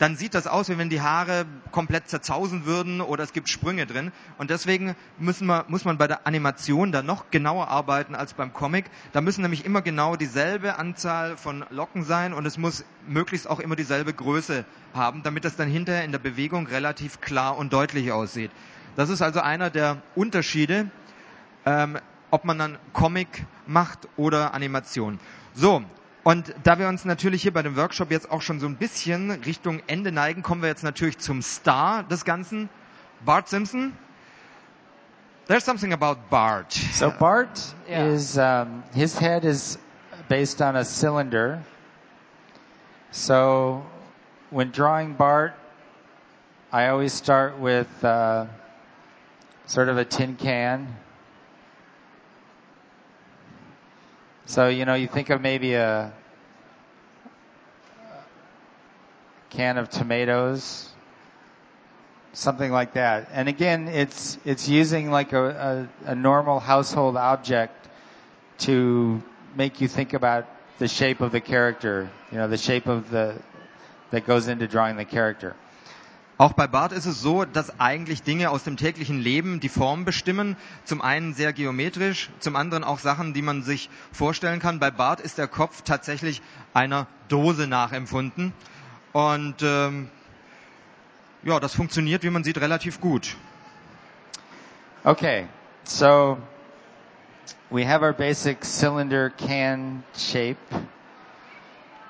[0.00, 3.84] dann sieht das aus, wie wenn die Haare komplett zerzausen würden oder es gibt Sprünge
[3.84, 4.12] drin.
[4.38, 8.54] Und deswegen müssen wir, muss man bei der Animation da noch genauer arbeiten als beim
[8.54, 8.86] Comic.
[9.12, 13.60] Da müssen nämlich immer genau dieselbe Anzahl von Locken sein und es muss möglichst auch
[13.60, 18.10] immer dieselbe Größe haben, damit das dann hinterher in der Bewegung relativ klar und deutlich
[18.10, 18.50] aussieht.
[18.96, 20.90] Das ist also einer der Unterschiede,
[21.66, 21.98] ähm,
[22.30, 25.20] ob man dann Comic macht oder Animation.
[25.52, 25.84] So,
[26.22, 29.30] und da wir uns natürlich hier bei dem Workshop jetzt auch schon so ein bisschen
[29.30, 32.68] Richtung Ende neigen, kommen wir jetzt natürlich zum Star des Ganzen,
[33.24, 33.96] Bart Simpson.
[35.46, 36.72] There's something about Bart.
[36.72, 38.06] So Bart yeah.
[38.06, 39.78] is um, his head is
[40.28, 41.60] based on a cylinder.
[43.10, 43.82] So
[44.50, 45.54] when drawing Bart,
[46.72, 48.46] I always start with uh,
[49.66, 50.86] sort of a tin can
[54.50, 56.12] So, you know, you think of maybe a
[59.50, 60.88] can of tomatoes,
[62.32, 63.28] something like that.
[63.32, 67.86] And again, it's, it's using like a, a, a normal household object
[68.66, 69.22] to
[69.54, 70.46] make you think about
[70.80, 73.40] the shape of the character, you know, the shape of the,
[74.10, 75.54] that goes into drawing the character.
[76.40, 80.06] Auch bei Bart ist es so, dass eigentlich Dinge aus dem täglichen Leben die Form
[80.06, 80.56] bestimmen.
[80.84, 84.78] Zum einen sehr geometrisch, zum anderen auch Sachen, die man sich vorstellen kann.
[84.80, 86.40] Bei Bart ist der Kopf tatsächlich
[86.72, 88.54] einer Dose nachempfunden.
[89.12, 90.08] Und ähm,
[91.42, 93.36] ja, das funktioniert, wie man sieht, relativ gut.
[95.04, 95.46] Okay,
[95.84, 96.38] so
[97.68, 100.56] we have our basic cylinder can shape.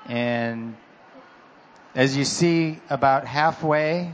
[0.07, 0.77] And
[1.93, 4.11] as you see about halfway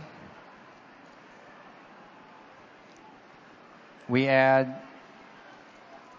[4.10, 4.82] we add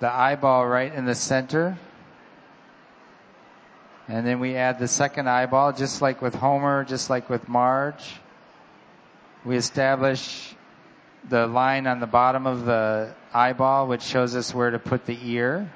[0.01, 1.79] the eyeball right in the center.
[4.07, 8.17] And then we add the second eyeball, just like with Homer, just like with Marge.
[9.45, 10.55] We establish
[11.29, 15.19] the line on the bottom of the eyeball, which shows us where to put the
[15.23, 15.71] ear.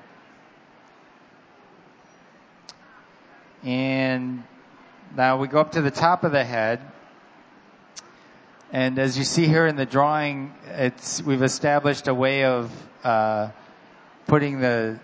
[3.62, 4.44] And
[5.16, 6.80] now we go up to the top of the head,
[8.72, 12.72] and as you see here in the drawing, it's, we've established a way of
[13.04, 13.50] uh,
[14.26, 14.98] putting the,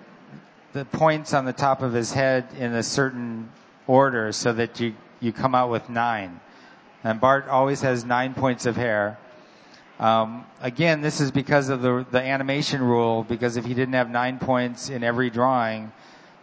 [0.73, 3.51] the points on the top of his head in a certain
[3.87, 6.41] order so that you, you come out with nine.
[7.05, 9.19] And Bart always has nine points of hair.
[9.99, 14.09] Um, again, this is because of the, the animation rule, because if he didn't have
[14.09, 15.93] nine points in every drawing,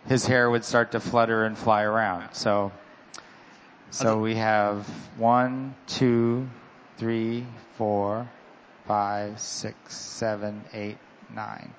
[0.07, 2.33] his hair would start to flutter and fly around.
[2.33, 2.71] So,
[3.89, 4.85] so we have
[5.17, 6.47] one, two,
[6.97, 7.45] three,
[7.77, 8.27] four,
[8.87, 10.97] five, six, seven, eight,
[11.33, 11.69] nine.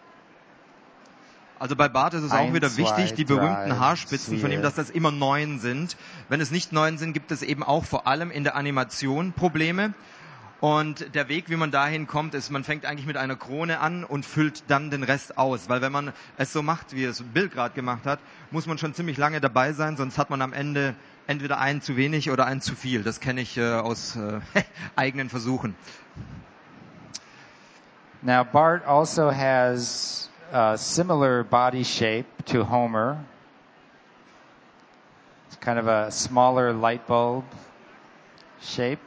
[1.59, 4.91] Also bei Bart ist es auch wieder wichtig, die berühmten Haarspitzen von ihm, dass das
[4.91, 5.97] immer neun sind.
[6.29, 9.95] Wenn es nicht neun sind, gibt es eben auch vor allem in der Animation Probleme.
[10.61, 14.05] Und der Weg, wie man dahin kommt, ist, man fängt eigentlich mit einer Krone an
[14.05, 15.69] und füllt dann den Rest aus.
[15.69, 18.95] Weil wenn man es so macht, wie es Bill gerade gemacht hat, muss man schon
[18.95, 20.95] ziemlich lange dabei sein, sonst hat man am Ende
[21.27, 23.03] entweder einen zu wenig oder einen zu viel.
[23.03, 24.41] Das kenne ich äh, aus äh,
[24.97, 25.75] eigenen Versuchen.
[28.23, 33.25] Now Bart also has a similar body shape to Homer.
[35.49, 37.45] It's kind of a smaller light bulb
[38.61, 39.01] shape.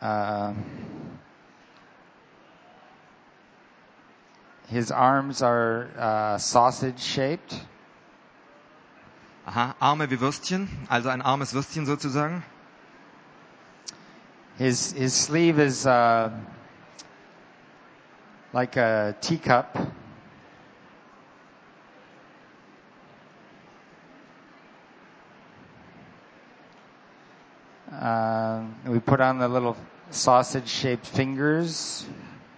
[0.00, 0.52] Uh,
[4.68, 7.54] His arms are uh, sausage shaped.
[9.46, 12.42] Aha, Arme wie Würstchen, also ein armes Würstchen sozusagen.
[14.58, 16.30] His his sleeve is uh,
[18.52, 19.78] like a teacup.
[27.92, 29.76] Uh, we put on the little
[30.10, 32.04] sausage-shaped fingers.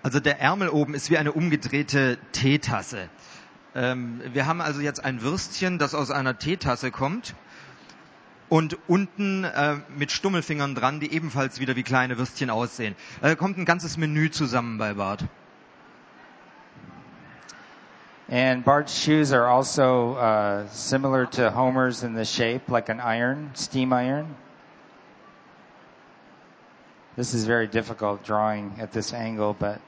[0.02, 3.08] Also der Ärmel oben ist wie eine umgedrehte Teetasse.
[3.74, 7.34] Ähm, wir haben also jetzt ein Würstchen, das aus einer Teetasse kommt
[8.48, 12.94] und unten äh, mit Stummelfingern dran, die ebenfalls wieder wie kleine Würstchen aussehen.
[13.20, 15.24] Da kommt ein ganzes Menü zusammen bei Bart.
[18.30, 23.50] And Bart's shoes are also uh, similar to Homer's in the shape, like an iron,
[23.54, 24.36] steam iron.
[27.18, 29.80] This is very difficult drawing at this angle, but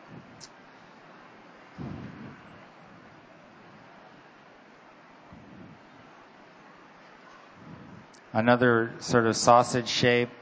[8.33, 10.33] another sort of sausage shaped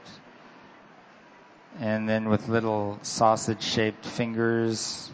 [1.79, 5.11] and then with little sausage shaped fingers.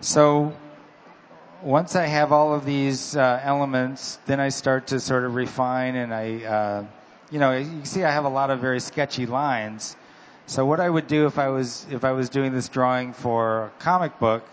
[0.00, 0.56] So
[1.62, 5.94] once I have all of these uh, elements, then I start to sort of refine
[5.94, 6.84] and I, uh,
[7.30, 9.96] you know, you see I have a lot of very sketchy lines.
[10.46, 13.66] So what I would do if I was, if I was doing this drawing for
[13.66, 14.44] a comic book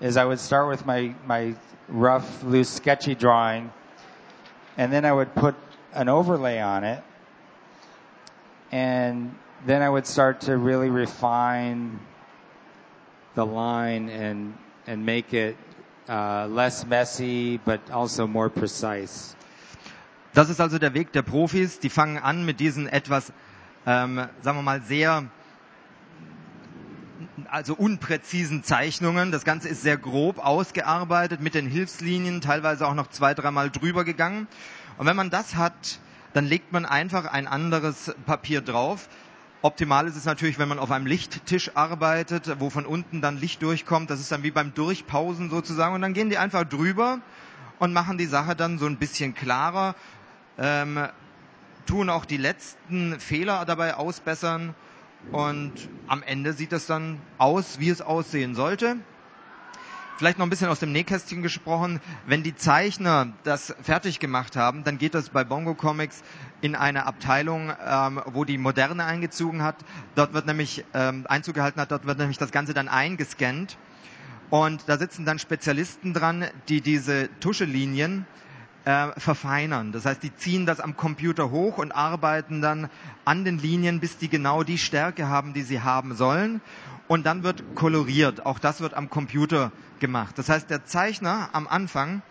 [0.00, 1.56] is I would start with my, my
[1.88, 3.72] rough, loose, sketchy drawing,
[4.76, 5.56] and then I would put
[5.94, 7.02] an overlay on it,
[8.70, 11.98] and then I would start to really refine
[13.34, 14.56] the line and
[14.86, 15.56] and make it
[16.08, 19.34] uh, less messy, but also more precise.
[20.34, 21.78] Das ist also der Weg der Profis.
[21.80, 23.32] Die fangen an mit diesen etwas,
[23.86, 25.24] ähm, sagen wir mal, sehr
[27.50, 29.32] also unpräzisen Zeichnungen.
[29.32, 34.04] Das Ganze ist sehr grob ausgearbeitet mit den Hilfslinien, teilweise auch noch zwei, dreimal drüber
[34.04, 34.46] gegangen.
[34.98, 36.00] Und wenn man das hat,
[36.32, 39.08] dann legt man einfach ein anderes Papier drauf.
[39.62, 43.62] Optimal ist es natürlich, wenn man auf einem Lichttisch arbeitet, wo von unten dann Licht
[43.62, 44.10] durchkommt.
[44.10, 45.94] Das ist dann wie beim Durchpausen sozusagen.
[45.94, 47.20] Und dann gehen die einfach drüber
[47.78, 49.94] und machen die Sache dann so ein bisschen klarer,
[50.58, 51.08] ähm,
[51.86, 54.74] tun auch die letzten Fehler dabei ausbessern
[55.32, 55.72] und
[56.06, 58.96] am Ende sieht das dann aus, wie es aussehen sollte.
[60.18, 62.00] Vielleicht noch ein bisschen aus dem Nähkästchen gesprochen.
[62.26, 66.22] Wenn die Zeichner das fertig gemacht haben, dann geht das bei Bongo Comics
[66.62, 69.76] in eine Abteilung, ähm, wo die Moderne eingezogen hat.
[70.14, 73.76] Dort wird nämlich ähm, Einzug gehalten hat, dort wird nämlich das Ganze dann eingescannt.
[74.48, 78.24] Und da sitzen dann Spezialisten dran, die diese Tuschelinien
[78.86, 79.92] äh, verfeinern.
[79.92, 82.88] Das heißt, die ziehen das am Computer hoch und arbeiten dann
[83.26, 86.62] an den Linien, bis die genau die Stärke haben, die sie haben sollen.
[87.06, 88.46] Und dann wird koloriert.
[88.46, 90.38] Auch das wird am Computer gemacht.
[90.38, 92.22] Das heißt, der Zeichner am Anfang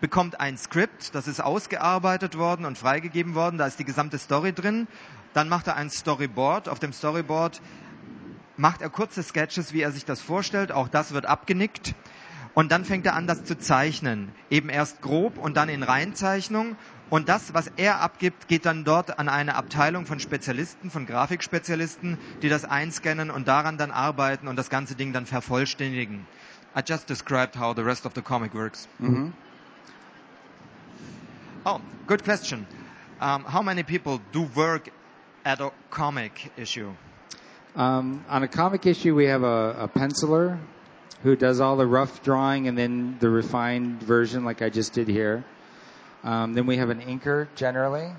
[0.00, 3.56] bekommt ein Skript, das ist ausgearbeitet worden und freigegeben worden.
[3.58, 4.88] Da ist die gesamte Story drin.
[5.32, 6.68] Dann macht er ein Storyboard.
[6.68, 7.62] Auf dem Storyboard
[8.56, 10.72] macht er kurze Sketches, wie er sich das vorstellt.
[10.72, 11.94] Auch das wird abgenickt.
[12.54, 14.32] Und dann fängt er an, das zu zeichnen.
[14.50, 16.76] Eben erst grob und dann in Reinzeichnung.
[17.08, 22.18] Und das, was er abgibt, geht dann dort an eine Abteilung von Spezialisten, von Grafikspezialisten,
[22.42, 26.26] die das einscannen und daran dann arbeiten und das ganze Ding dann vervollständigen.
[26.74, 28.88] I just described how the rest of the comic works.
[29.00, 29.32] Mhm.
[31.66, 32.66] Oh, good question.
[33.20, 34.88] Um, how many people do work
[35.44, 36.92] at a comic issue?
[37.76, 40.58] Um, on a comic issue, we have a, a penciler
[41.22, 45.08] who does all the rough drawing and then the refined version, like I just did
[45.08, 45.44] here.
[46.24, 48.10] Um, then we have an inker generally,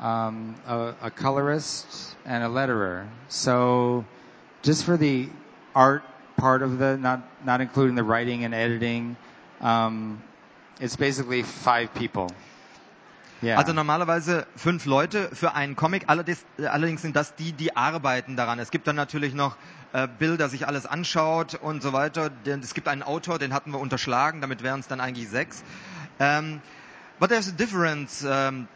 [0.00, 3.06] um, a, a colorist, and a letterer.
[3.28, 4.04] So,
[4.62, 5.28] just for the
[5.74, 6.02] art
[6.36, 9.16] part of the, not not including the writing and editing,
[9.60, 10.22] um,
[10.80, 12.28] it's basically five people.
[13.42, 13.58] Yeah.
[13.58, 18.58] Also normalerweise fünf Leute für einen Comic, allerdings, allerdings sind das die, die arbeiten daran.
[18.58, 19.56] Es gibt dann natürlich noch
[19.92, 22.30] äh, Bill, der sich alles anschaut und so weiter.
[22.30, 25.62] Denn es gibt einen Autor, den hatten wir unterschlagen, damit wären es dann eigentlich sechs.
[26.18, 26.62] Um,
[27.18, 28.68] but there's a difference um,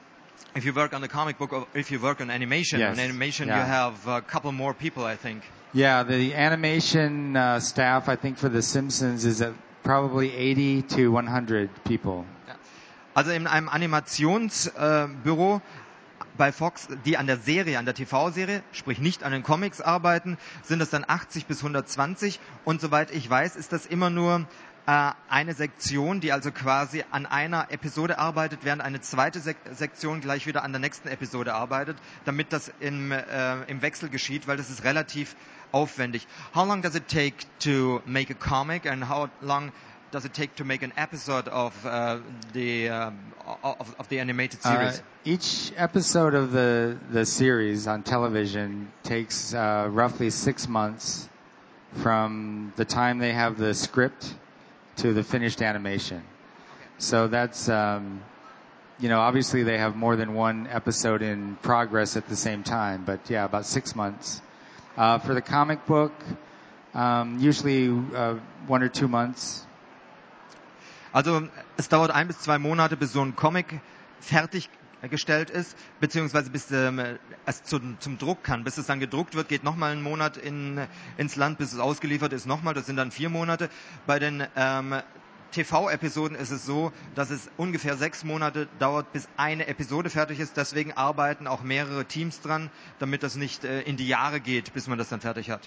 [0.56, 2.80] if you work on a comic book or if you work on animation.
[2.80, 2.98] Yes.
[2.98, 3.60] On animation Yeah.
[3.60, 5.42] you have a couple more people, I think.
[5.74, 9.52] Yeah, the animation uh, staff, I think, for The Simpsons is at
[9.82, 12.24] probably 80 to 100 people.
[13.14, 15.60] Also in einem Animationsbüro
[16.38, 20.38] bei Fox, die an der Serie, an der TV-Serie, sprich nicht an den Comics arbeiten,
[20.62, 24.46] sind es dann 80 bis 120 und soweit ich weiß, ist das immer nur
[24.86, 30.22] äh, eine Sektion, die also quasi an einer Episode arbeitet, während eine zweite Sek Sektion
[30.22, 34.56] gleich wieder an der nächsten Episode arbeitet, damit das im, äh, im Wechsel geschieht, weil
[34.56, 35.36] das ist relativ
[35.72, 36.26] aufwendig.
[36.52, 39.72] How long does it take to make a comic and how long
[40.10, 42.18] does it take to make an episode of uh,
[42.52, 43.10] the uh,
[43.62, 45.02] of, of the animated Uh, series?
[45.24, 51.28] each episode of the, the series on television takes uh, roughly six months
[52.02, 54.34] from the time they have the script
[54.96, 56.22] to the finished animation.
[56.98, 58.20] So that's, um,
[58.98, 63.04] you know, obviously they have more than one episode in progress at the same time,
[63.04, 64.40] but yeah, about six months.
[64.96, 66.12] Uh, for the comic book,
[66.92, 68.34] um, usually uh,
[68.66, 69.64] one or two months.
[71.12, 73.80] Also es dauert ein bis zwei Monate, bis so ein Comic
[74.20, 74.68] fertig
[75.08, 77.00] gestellt ist, beziehungsweise bis ähm,
[77.46, 78.64] es zum, zum Druck kann.
[78.64, 80.80] Bis es dann gedruckt wird, geht nochmal ein Monat in,
[81.16, 83.70] ins Land, bis es ausgeliefert ist nochmal, das sind dann vier Monate.
[84.06, 84.94] Bei den ähm,
[85.52, 90.56] TV-Episoden ist es so, dass es ungefähr sechs Monate dauert, bis eine Episode fertig ist.
[90.56, 94.86] Deswegen arbeiten auch mehrere Teams dran, damit das nicht äh, in die Jahre geht, bis
[94.86, 95.62] man das dann fertig hat.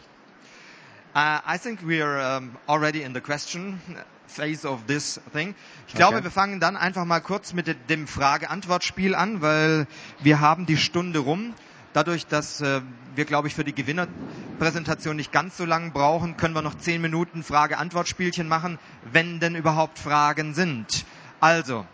[1.13, 3.81] Uh, I think we are um, already in the question
[4.27, 5.55] phase of this thing.
[5.89, 6.23] Ich glaube, Okay.
[6.23, 9.87] wir fangen dann einfach mal kurz mit de- dem Frage-Antwort-Spiel an, weil
[10.21, 11.53] wir haben die Stunde rum.
[11.93, 12.81] Dadurch, dass äh,
[13.15, 17.01] wir, glaube ich, für die Gewinnerpräsentation nicht ganz so lange brauchen, können wir noch zehn
[17.01, 18.79] Minuten Frage-Antwort-Spielchen machen,
[19.11, 21.05] wenn denn überhaupt Fragen sind.
[21.41, 21.85] Also,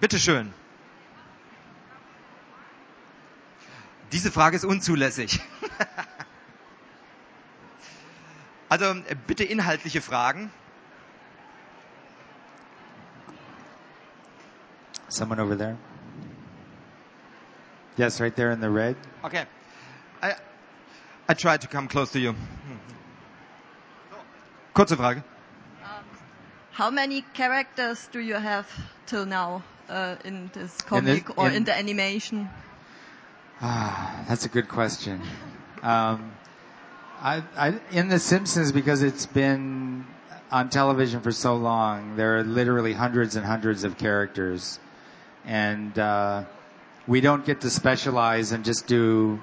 [0.00, 0.52] bitteschön.
[4.12, 5.40] Diese Frage ist unzulässig.
[8.68, 8.94] also
[9.26, 10.50] bitte inhaltliche Fragen.
[15.08, 15.76] Someone over there?
[17.96, 18.96] Yes, right there in the red.
[19.24, 19.44] Okay.
[20.22, 20.34] I,
[21.28, 22.34] I try to come close to you.
[24.74, 25.22] Kurze Frage.
[26.72, 28.68] How many characters do you have
[29.06, 32.50] till now uh, in this In the- comic or in- in the animation?
[33.62, 35.22] Ah, that's a good question.
[35.82, 36.32] Um,
[37.22, 40.04] I, I, in The Simpsons, because it's been
[40.50, 44.78] on television for so long, there are literally hundreds and hundreds of characters,
[45.46, 46.44] and uh,
[47.06, 49.40] we don't get to specialize and just do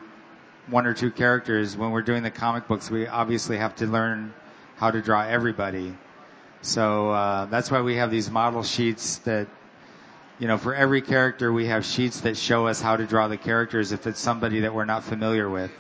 [0.68, 1.78] one or two characters.
[1.78, 4.34] When we're doing the comic books, we obviously have to learn
[4.76, 5.96] how to draw everybody.
[6.62, 9.48] So uh, that's why we have these model sheets that
[10.40, 13.38] you know, for every character, we have sheets that show us how to draw the
[13.38, 15.72] characters if it's somebody that we're not familiar with.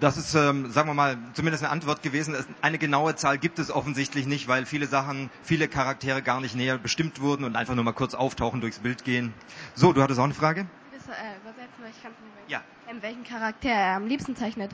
[0.00, 2.34] Das ist, ähm, sagen wir mal, zumindest eine Antwort gewesen.
[2.34, 6.54] Es- Eine genaue Zahl gibt es offensichtlich nicht, weil viele Sachen, viele Charaktere gar nicht
[6.54, 9.34] näher bestimmt wurden und einfach nur mal kurz auftauchen, durchs Bild gehen.
[9.74, 10.66] So, du hattest auch eine Frage?
[10.92, 12.50] Das, äh, übersetzen, weil ich kann nicht.
[12.50, 12.62] Ja.
[12.88, 14.70] Ähm, welchen Charakter er am liebsten zeichnet?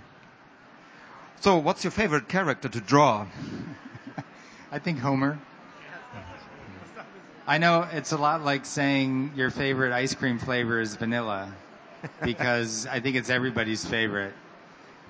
[1.40, 3.26] So, what's your favorite character to draw?
[4.72, 5.38] I think Homer.
[7.46, 11.48] I know it's a lot like saying your favorite ice cream flavor is vanilla,
[12.22, 14.34] because I think it's everybody's favorite.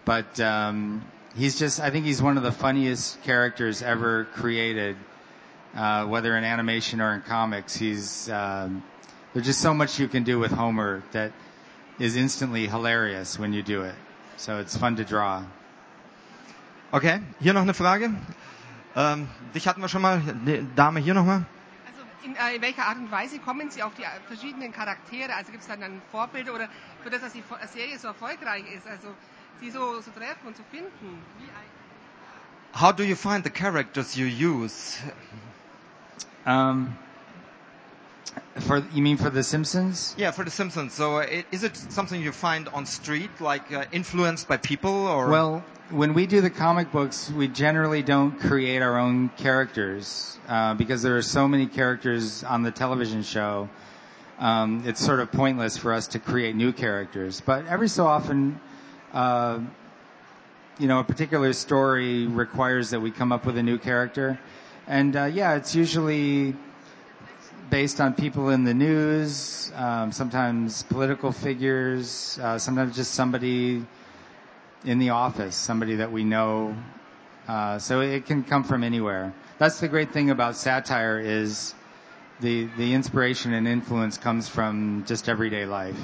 [0.04, 1.02] But um,
[1.36, 4.96] he's just, I think he's one of the funniest characters ever created,
[5.76, 7.74] uh, whether in animation or in comics.
[7.76, 8.82] He's, um,
[9.32, 11.32] there's just so much you can do with Homer that
[11.98, 13.94] is instantly hilarious when you do it.
[14.36, 15.44] So it's fun to draw.
[16.92, 18.10] Okay, hier noch eine Frage.
[18.96, 20.20] Ähm, dich hatten wir schon mal.
[20.46, 21.44] Die Dame hier nochmal.
[21.86, 25.34] Also in, äh, in welcher Art und Weise kommen Sie auf die äh, verschiedenen Charaktere?
[25.34, 26.68] Also gibt es dann, dann Vorbilder oder
[27.02, 27.42] für das, dass die
[27.72, 29.08] Serie so erfolgreich ist, also
[29.60, 31.22] sie so, so treffen und zu finden?
[32.72, 34.98] How do you find the characters you use?
[36.44, 36.98] Um,
[38.60, 40.14] for you mean for The Simpsons?
[40.18, 40.92] Yeah, for The Simpsons.
[40.92, 45.28] So, uh, is it something you find on street, like uh, influenced by people, or?
[45.30, 50.74] Well, when we do the comic books, we generally don't create our own characters uh,
[50.74, 53.68] because there are so many characters on the television show.
[54.38, 57.40] Um, it's sort of pointless for us to create new characters.
[57.40, 58.60] But every so often,
[59.12, 59.60] uh,
[60.78, 64.38] you know, a particular story requires that we come up with a new character,
[64.86, 66.54] and uh, yeah, it's usually
[67.70, 73.84] based on people in the news, um, sometimes political figures, uh, sometimes just somebody
[74.84, 76.76] in the office, somebody that we know.
[77.48, 79.32] Uh, so it can come from anywhere.
[79.58, 81.74] That's the great thing about satire is
[82.40, 85.98] the the inspiration and influence comes from just everyday life.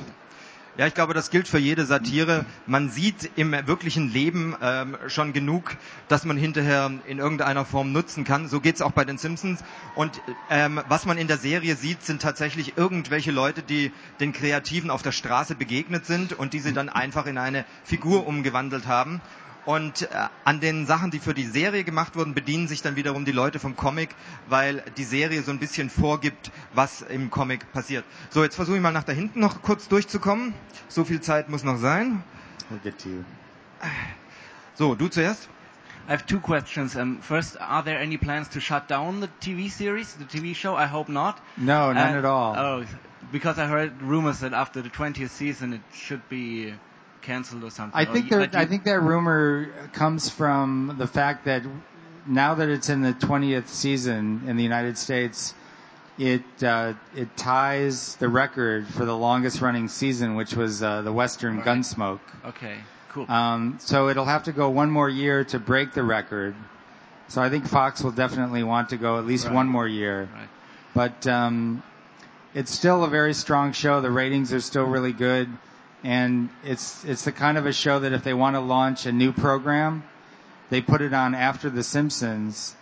[0.81, 2.47] Ja, ich glaube, das gilt für jede Satire.
[2.65, 5.77] Man sieht im wirklichen Leben ähm, schon genug,
[6.09, 8.49] dass man hinterher in irgendeiner Form nutzen kann.
[8.49, 9.63] So geht's auch bei den Simpsons.
[9.95, 14.89] Und ähm, was man in der Serie sieht, sind tatsächlich irgendwelche Leute, die den Kreativen
[14.89, 19.21] auf der Straße begegnet sind und die sie dann einfach in eine Figur umgewandelt haben.
[19.67, 20.09] Und äh,
[20.45, 23.59] an den Sachen, die für die Serie gemacht wurden, bedienen sich dann wiederum die Leute
[23.59, 24.15] vom Comic,
[24.49, 28.05] weil die Serie so ein bisschen vorgibt, was im Comic passiert.
[28.31, 30.55] So, jetzt versuche ich mal nach da hinten noch kurz durchzukommen.
[30.89, 32.23] So viel Zeit muss noch sein.
[32.71, 33.25] We'll get to you.
[34.75, 35.49] So, du zuerst.
[36.09, 36.97] I have two questions.
[36.97, 40.75] Um, first, are there any plans to shut down the TV series, the TV show?
[40.75, 41.37] I hope not.
[41.57, 42.57] No, none Uh, at all.
[42.59, 42.85] Oh,
[43.31, 46.75] because I heard rumors that after the 20th season it should be
[47.23, 47.99] cancelled or something.
[47.99, 51.63] I think you- that but you- I think that rumor comes from the fact that
[52.27, 55.55] now that it's in the 20th season in the United States,
[56.19, 61.13] it uh, it ties the record for the longest running season, which was uh, the
[61.13, 61.65] Western Right.
[61.67, 62.21] Gunsmoke.
[62.45, 62.77] Okay,
[63.11, 63.31] cool.
[63.31, 66.55] Um, so it'll have to go one more year to break the record.
[67.29, 69.55] So I think Fox will definitely want to go at least Right.
[69.55, 70.29] one more year.
[70.35, 70.49] right.
[70.95, 71.83] But um,
[72.55, 74.01] it's still a very strong show.
[74.01, 75.49] The ratings are still really good.
[76.03, 79.13] And it's, it's the kind of a show that if they want to launch a
[79.13, 80.03] new program,
[80.71, 82.75] they put it on after The Simpsons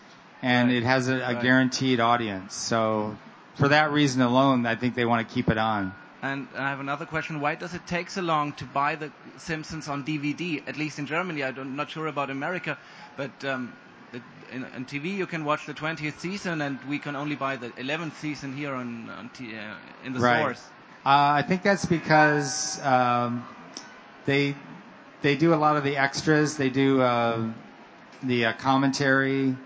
[0.42, 0.76] and Right.
[0.76, 1.42] it has a, a Right.
[1.42, 2.54] guaranteed audience.
[2.54, 3.16] So
[3.56, 5.92] for that reason alone, I think they want to keep it on.
[6.22, 7.40] And I have another question.
[7.40, 10.62] Why does it take so long to buy The Simpsons on DVD?
[10.68, 12.76] At least in Germany, I'm not sure about America,
[13.16, 13.72] but um,
[14.12, 14.20] the,
[14.52, 17.70] in, on TV you can watch the 20th season, and we can only buy the
[17.70, 20.40] 11th season here on, on t- uh, in the Right.
[20.40, 20.62] stores.
[21.08, 23.42] Uh, I think that's because um,
[24.26, 24.54] they
[25.22, 26.58] they do a lot of the extras.
[26.58, 27.46] They do uh,
[28.22, 29.56] the uh, commentary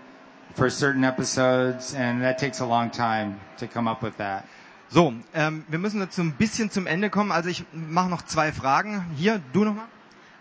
[0.55, 4.47] for certain episodes, and that takes a long time to come up with that.
[4.89, 7.33] So, ähm, wir müssen jetzt so ein bisschen zum Ende kommen.
[7.33, 9.03] Also ich mache noch zwei Fragen.
[9.17, 9.87] Hier, du nochmal.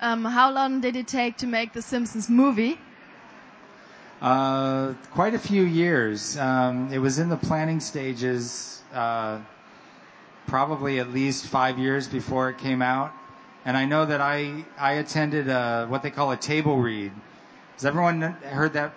[0.01, 2.79] Um, how long did it take to make the Simpsons movie?
[4.21, 6.37] Uh, quite a few years.
[6.37, 9.39] Um, it was in the planning stages, uh,
[10.47, 13.13] probably at least five years before it came out.
[13.65, 17.13] And I know that I I attended a, what they call a table read.
[17.75, 18.93] Has everyone heard that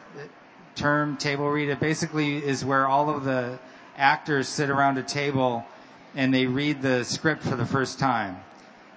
[0.75, 1.69] term, table read?
[1.69, 3.59] It basically is where all of the
[3.97, 5.65] actors sit around a table
[6.15, 8.37] and they read the script for the first time.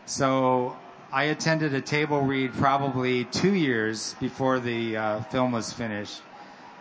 [0.07, 0.77] So
[1.13, 6.21] I attended a table read probably two years before the uh, film was finished.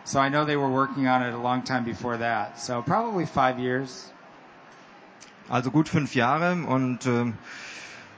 [0.04, 2.60] So I know they were working on it a long time before that.
[2.60, 4.12] So probably five years.
[5.50, 7.00] Also gut fünf Jahre und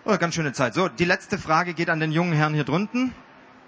[0.06, 0.74] oh, ganz schöne Zeit.
[0.74, 3.14] So, die letzte Frage geht an den jungen Herrn hier drunten.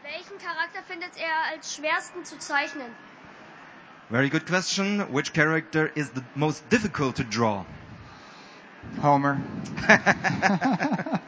[0.04, 2.88] Welchen Charakter findet er als schwersten zu zeichnen?
[4.10, 5.06] Very good question.
[5.14, 7.66] Which character is the most difficult to draw?
[9.02, 9.38] Homer.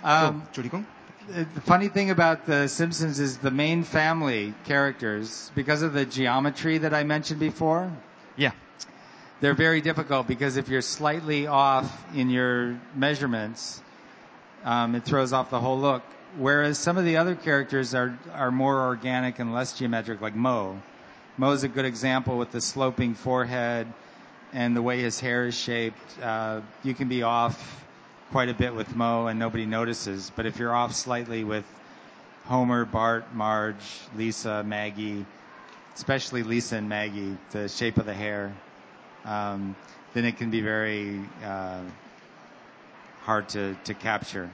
[0.00, 0.84] So, um, Entschuldigung.
[1.54, 6.78] the funny thing about The Simpsons is the main family characters, because of the geometry
[6.78, 7.90] that I mentioned before.
[9.40, 13.82] They're very difficult because if you're slightly off in your measurements,
[14.64, 16.02] um, it throws off the whole look.
[16.36, 20.80] Whereas some of the other characters are are more organic and less geometric, like Mo.
[21.38, 23.86] Mo's a good example with the sloping forehead
[24.52, 26.18] and the way his hair is shaped.
[26.22, 27.84] Uh, you can be off
[28.30, 31.64] quite a bit with Mo and nobody notices, but if you're off slightly with
[32.44, 35.24] Homer, Bart, Marge, Lisa, Maggie,
[35.94, 38.52] especially Lisa and Maggie, the shape of the hair,
[39.28, 39.74] um,
[40.14, 41.80] then it can be very uh,
[43.26, 44.48] hard to, to capture.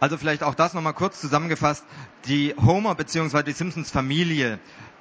[0.00, 1.84] Also vielleicht auch das nochmal kurz zusammengefasst.
[2.26, 3.42] Die Homer bzw.
[3.42, 4.58] die Simpsons Familie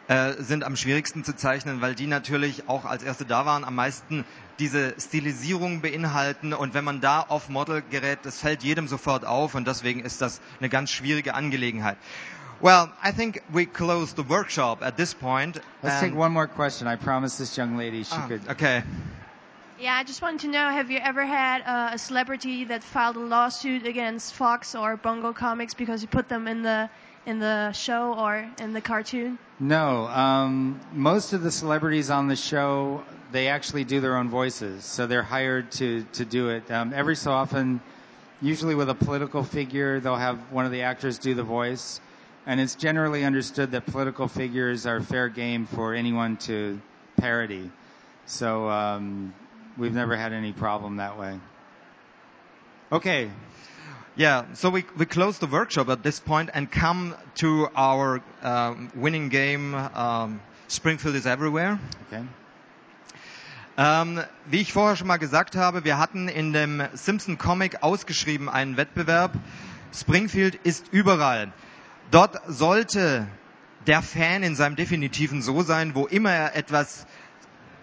[0.08, 3.76] äh, sind am schwierigsten zu zeichnen, weil die natürlich auch als erste da waren, am
[3.76, 4.26] meisten
[4.60, 9.56] diese Stilisierung beinhalten und wenn man da auf Model gerät, das fällt jedem sofort auf
[9.56, 11.98] und deswegen ist das eine ganz schwierige Angelegenheit.
[12.62, 15.58] Well, I think we close the workshop at this point.
[15.82, 16.88] Let's take one more question.
[16.88, 18.42] I promised this young lady she Ah, could.
[18.50, 18.84] okay.
[19.80, 23.18] Yeah, I just wanted to know, have you ever had uh, a celebrity that filed
[23.18, 26.90] a lawsuit against Fox or Bungo Comics because you put them in the
[27.26, 29.38] in the show or in the cartoon?
[29.60, 34.86] No, um, most of the celebrities on the show they actually do their own voices,
[34.86, 36.70] so they're hired to to do it.
[36.72, 37.82] Um, every so often,
[38.42, 42.00] usually with a political figure, they'll have one of the actors do the voice,
[42.46, 46.80] and it's generally understood that political figures are fair game for anyone to
[47.18, 47.70] parody.
[48.26, 49.34] So um,
[49.78, 51.40] we've never had any problem that way.
[52.92, 53.30] Okay,
[54.16, 58.92] Yeah, so we, we close the workshop at this point and come to our um,
[58.96, 61.80] winning game, um, Springfield is Everywhere.
[62.08, 62.24] okay.
[63.76, 68.48] Ähm, wie ich vorher schon mal gesagt habe, wir hatten in dem Simpson Comic ausgeschrieben
[68.50, 69.32] einen Wettbewerb.
[69.92, 71.52] Springfield ist überall.
[72.14, 73.26] Dort sollte
[73.88, 77.08] der Fan in seinem definitiven So sein, wo immer er etwas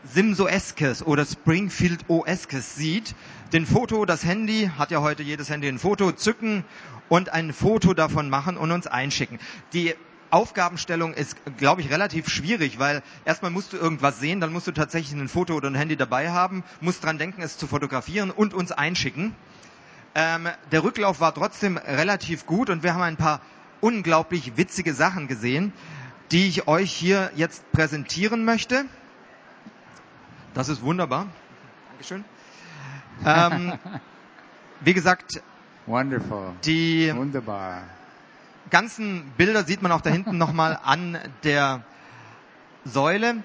[0.05, 3.16] Simso-eskes oder Springfield-O-eskes sieht,
[3.53, 6.64] den Foto, das Handy, hat ja heute jedes Handy ein Foto, zücken
[7.09, 9.41] und ein Foto davon machen und uns einschicken.
[9.72, 9.97] Die
[10.31, 14.72] Aufgabenstellung ist, glaube ich, relativ schwierig, weil erstmal musst du irgendwas sehen, dann musst du
[14.72, 18.55] tatsächlich ein Foto oder ein Handy dabei haben, musst dran denken, es zu fotografieren und
[18.55, 19.35] uns einschicken.
[20.14, 23.41] Ähm, der Rücklauf war trotzdem relativ gut und wir haben ein paar
[23.81, 25.72] unglaublich witzige Sachen gesehen,
[26.31, 28.85] die ich euch hier jetzt präsentieren möchte.
[30.55, 31.26] Das ist wunderbar.
[31.91, 32.24] Dankeschön.
[33.24, 33.72] Ähm,
[34.81, 35.43] wie gesagt,
[35.87, 36.53] Wonderful.
[36.64, 37.83] die Wunderbar.
[38.70, 41.83] ganzen Bilder sieht man auch da hinten nochmal an der
[42.85, 43.43] Säule.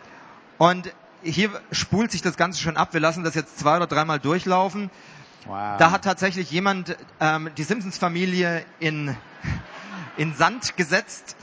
[0.57, 2.93] Und hier spult sich das Ganze schon ab.
[2.93, 4.89] Wir lassen das jetzt zwei oder dreimal durchlaufen.
[5.45, 5.77] Wow.
[5.77, 9.15] Da hat tatsächlich jemand ähm, die Simpsons-Familie in,
[10.17, 11.35] in Sand gesetzt.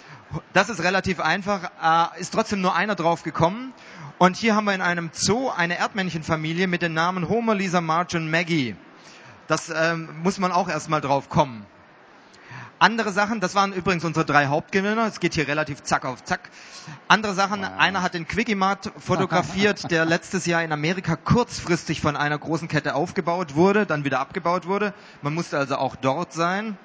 [0.53, 3.73] Das ist relativ einfach, äh, ist trotzdem nur einer drauf gekommen.
[4.19, 8.17] Und hier haben wir in einem Zoo eine Erdmännchenfamilie mit den Namen Homer, Lisa, Marge
[8.17, 8.77] und Maggie.
[9.49, 11.67] Das ähm, muss man auch erstmal drauf kommen.
[12.79, 15.07] Andere Sachen, das waren übrigens unsere drei Hauptgewinner.
[15.07, 16.51] Es geht hier relativ zack auf zack.
[17.07, 22.37] Andere Sachen, einer hat den Quickie-Mart fotografiert, der letztes Jahr in Amerika kurzfristig von einer
[22.37, 24.95] großen Kette aufgebaut wurde, dann wieder abgebaut wurde.
[25.21, 26.77] Man musste also auch dort sein.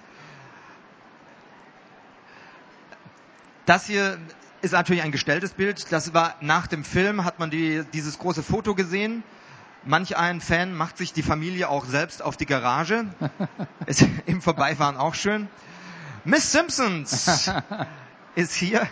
[3.68, 4.18] Das hier
[4.61, 5.91] ist natürlich ein gestelltes Bild.
[5.91, 9.24] Das war nach dem Film, hat man die, dieses große Foto gesehen.
[9.84, 13.07] Manch ein Fan macht sich die Familie auch selbst auf die Garage.
[13.86, 15.49] ist im Vorbeifahren auch schön.
[16.24, 17.51] Miss Simpsons
[18.36, 18.88] ist hier.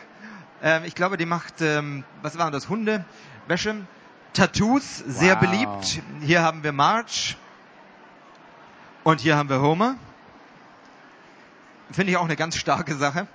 [0.62, 3.06] Ähm, ich glaube, die macht, ähm, was waren das, Hunde,
[3.48, 3.76] Wäsche,
[4.34, 5.40] Tattoos, sehr Wow.
[5.40, 6.02] beliebt.
[6.20, 7.36] Hier haben wir Marge
[9.06, 9.96] und hier haben wir Homer.
[11.92, 13.26] Finde ich auch eine ganz starke Sache.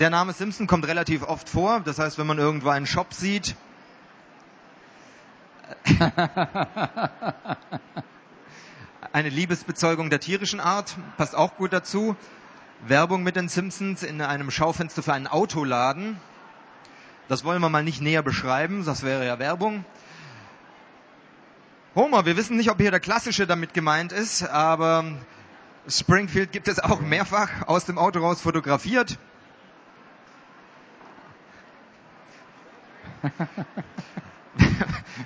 [0.00, 1.80] Der Name Simpson kommt relativ oft vor.
[1.80, 3.56] Das heißt, wenn man irgendwo einen Shop sieht,
[9.12, 12.14] eine Liebesbezeugung der tierischen Art, passt auch gut dazu.
[12.86, 16.20] Werbung mit den Simpsons in einem Schaufenster für einen Autoladen.
[17.28, 19.84] Das wollen wir mal nicht näher beschreiben, das wäre ja Werbung.
[21.96, 25.04] Homer, wir wissen nicht, ob hier der klassische damit gemeint ist, aber
[25.88, 29.18] Springfield gibt es auch mehrfach aus dem Auto raus fotografiert.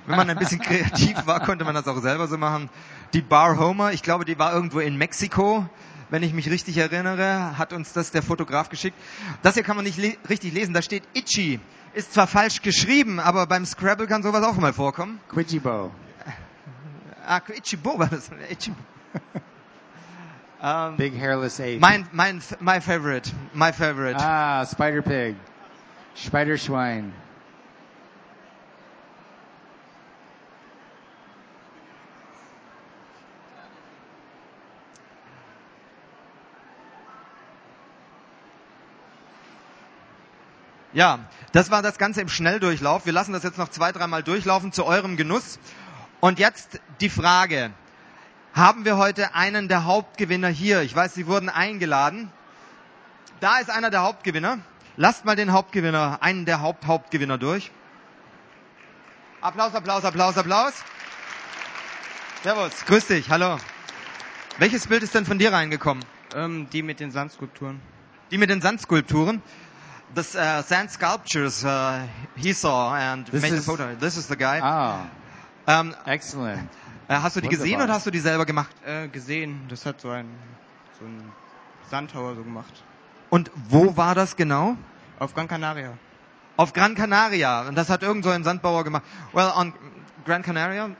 [0.05, 2.69] Wenn man ein bisschen kreativ war, konnte man das auch selber so machen.
[3.13, 5.67] Die Bar Homer, ich glaube, die war irgendwo in Mexiko,
[6.09, 8.97] wenn ich mich richtig erinnere, hat uns das der Fotograf geschickt.
[9.41, 11.59] Das hier kann man nicht le richtig lesen, da steht Itchy.
[11.93, 15.19] Ist zwar falsch geschrieben, aber beim Scrabble kann sowas auch mal vorkommen.
[15.29, 15.91] Quidjibo.
[17.25, 18.29] Ah, Itchibo war das.
[18.49, 18.77] Itchibo.
[20.65, 21.79] Ähm, Big hairless ape.
[21.81, 24.15] mein, mein, my favorite, my favorite.
[24.17, 25.35] Ah, Spider Pig.
[26.15, 27.11] Spider Schwein.
[40.93, 41.19] Ja,
[41.51, 43.05] das war das Ganze im Schnelldurchlauf.
[43.05, 45.59] Wir lassen das jetzt noch zwei, dreimal durchlaufen zu eurem Genuss.
[46.19, 47.71] Und jetzt die Frage.
[48.53, 50.81] Haben wir heute einen der Hauptgewinner hier?
[50.81, 52.31] Ich weiß, Sie wurden eingeladen.
[53.39, 54.59] Da ist einer der Hauptgewinner.
[54.95, 57.71] Lasst mal den Hauptgewinner, einen der Haupt-Hauptgewinner durch.
[59.41, 60.73] Applaus, Applaus, Applaus, Applaus.
[62.43, 63.57] Servus, grüß dich, hallo.
[64.59, 66.05] Welches Bild ist denn von dir reingekommen?
[66.35, 67.81] Ähm, die mit den Sandskulpturen.
[68.29, 69.41] Die mit den Sandskulpturen.
[70.15, 73.95] The uh, sand sculptures uh, he saw and This made is- a photo.
[73.95, 74.59] This is the guy.
[74.61, 75.05] Ah,
[75.65, 76.69] Ähm, excellent.
[77.07, 77.85] äh, hast du die gesehen Wunderbar.
[77.85, 78.75] oder hast du die selber gemacht?
[78.85, 80.27] Äh, gesehen, das hat so ein,
[80.99, 81.31] so ein
[81.89, 82.83] Sandtower so gemacht.
[83.29, 84.75] Und wo war das genau?
[85.19, 85.93] Auf Gran Canaria.
[86.57, 87.61] Auf Gran Canaria.
[87.67, 89.03] Und das hat irgend so ein Sandbauer gemacht.
[89.31, 89.73] Well, on
[90.25, 90.91] Gran Canaria,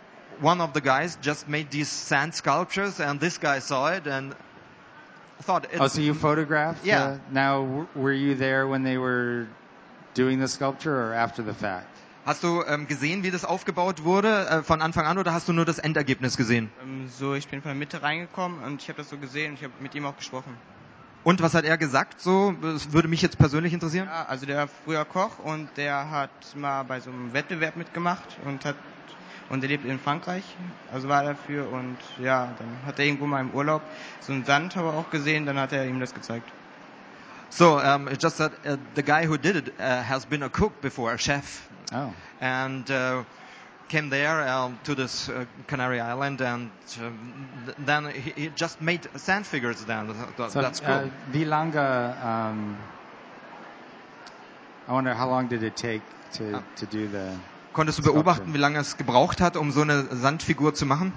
[0.41, 4.33] one of the guys just made these sand sculptures and this guy saw it and
[5.43, 6.83] thought it, Oh, so you photographed?
[6.85, 7.03] Yeah.
[7.03, 9.47] uh, now, w- were you there when they were
[10.15, 11.87] doing the sculpture or after the fact?
[12.25, 15.53] Hast du ähm, gesehen, wie das aufgebaut wurde äh, von Anfang an oder hast du
[15.53, 16.71] nur das Endergebnis gesehen?
[16.81, 19.57] Ähm, so, ich bin von der Mitte reingekommen und ich habe das so gesehen und
[19.57, 20.57] ich habe mit ihm auch gesprochen.
[21.23, 22.21] Und was hat er gesagt?
[22.21, 24.07] So, das würde mich jetzt persönlich interessieren.
[24.07, 28.39] Ja, also der war früher Koch und der hat mal bei so einem Wettbewerb mitgemacht
[28.45, 28.75] und hat
[29.49, 30.57] und er lebt in Frankreich,
[30.91, 33.81] also war er dafür und ja, dann hat er irgendwo mal im Urlaub
[34.19, 36.51] so einen Sandtower auch gesehen, dann hat er ihm das gezeigt.
[37.49, 40.49] So, um, it's just that uh, the guy who did it uh, has been a
[40.49, 43.23] cook before, a chef, Oh, and uh,
[43.89, 48.81] came there um, to this uh, Canary Island, and um, th- then he, he just
[48.81, 49.85] made sand figures.
[49.85, 50.89] Then That- so that's cool.
[50.95, 52.17] uh, Vilanga.
[52.25, 52.77] Um,
[54.87, 56.01] I wonder how long did it take
[56.33, 56.63] to Ah.
[56.77, 57.37] to do the?
[57.73, 61.11] Konntest du beobachten, wie lange es gebraucht hat, um so eine Sandfigur zu machen?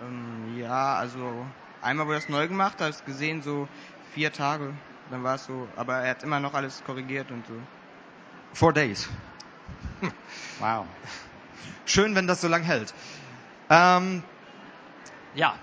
[0.00, 1.46] Ähm, ja, also
[1.82, 3.68] einmal wurde das neu gemacht, da habe ich gesehen, so
[4.12, 4.72] vier Tage.
[5.10, 7.54] Dann war es so, aber er hat immer noch alles korrigiert und so.
[8.54, 9.08] Four days.
[10.58, 10.86] Wow.
[11.86, 12.92] Schön, wenn das so lang hält.
[13.70, 14.22] Ähm,
[15.34, 15.54] ja,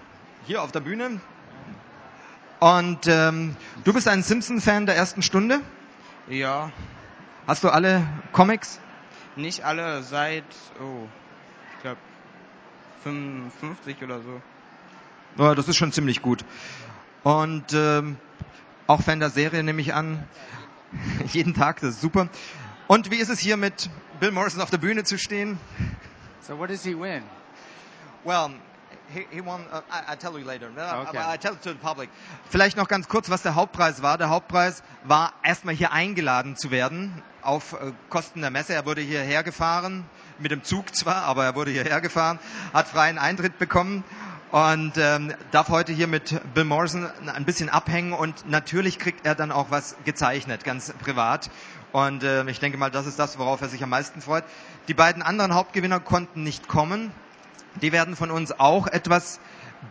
[0.43, 1.21] hier auf der Bühne.
[2.59, 5.61] Und ähm, du bist ein Simpson-Fan der ersten Stunde?
[6.27, 6.71] Ja,
[7.47, 8.79] Hast du alle Comics?
[9.37, 10.43] Nicht alle seit,
[10.79, 11.07] oh,
[11.75, 11.99] ich glaube
[13.03, 14.41] 55 oder so.
[15.37, 16.43] Ja, das ist schon ziemlich gut.
[17.23, 18.17] Und ähm,
[18.87, 20.23] auch Fan der Serie nehme ich an.
[21.33, 22.29] Jeden Tag, das ist super.
[22.87, 25.59] Und wie ist es hier mit Bill Morrison auf der Bühne zu stehen?
[26.41, 27.23] So what does he win?
[28.23, 28.51] Well,
[29.13, 30.69] He, won, uh, I, I tell you later.
[30.69, 31.17] Okay.
[31.17, 32.09] I tell it to the public.
[32.49, 34.17] Vielleicht noch ganz kurz, was der Hauptpreis war.
[34.17, 38.73] Der Hauptpreis war erstmal hier eingeladen zu werden auf äh, Kosten der Messe.
[38.73, 40.05] Er wurde hierher gefahren,
[40.39, 42.39] mit dem Zug zwar, aber er wurde hierher gefahren,
[42.73, 44.03] hat freien Eintritt bekommen
[44.51, 49.35] und ähm, darf heute hier mit Bill Morrison ein bisschen abhängen und natürlich kriegt er
[49.35, 51.49] dann auch was gezeichnet, ganz privat.
[51.93, 54.43] Und äh, ich denke mal, das ist das, worauf er sich am meisten freut.
[54.87, 57.11] Die beiden anderen Hauptgewinner konnten nicht kommen.
[57.81, 59.39] Die werden von uns auch etwas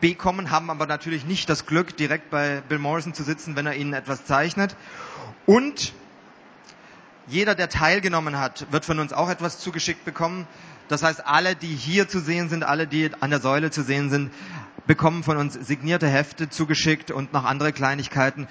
[0.00, 3.74] bekommen, haben aber natürlich nicht das Glück, direkt bei Bill Morrison zu sitzen, wenn er
[3.74, 4.76] ihnen etwas zeichnet.
[5.46, 5.92] Und
[7.28, 10.46] jeder, der teilgenommen hat, wird von uns auch etwas zugeschickt bekommen.
[10.88, 14.10] Das heißt, alle, die hier zu sehen sind, alle, die an der Säule zu sehen
[14.10, 14.32] sind,
[14.86, 18.46] bekommen von uns signierte Hefte zugeschickt und noch andere Kleinigkeiten.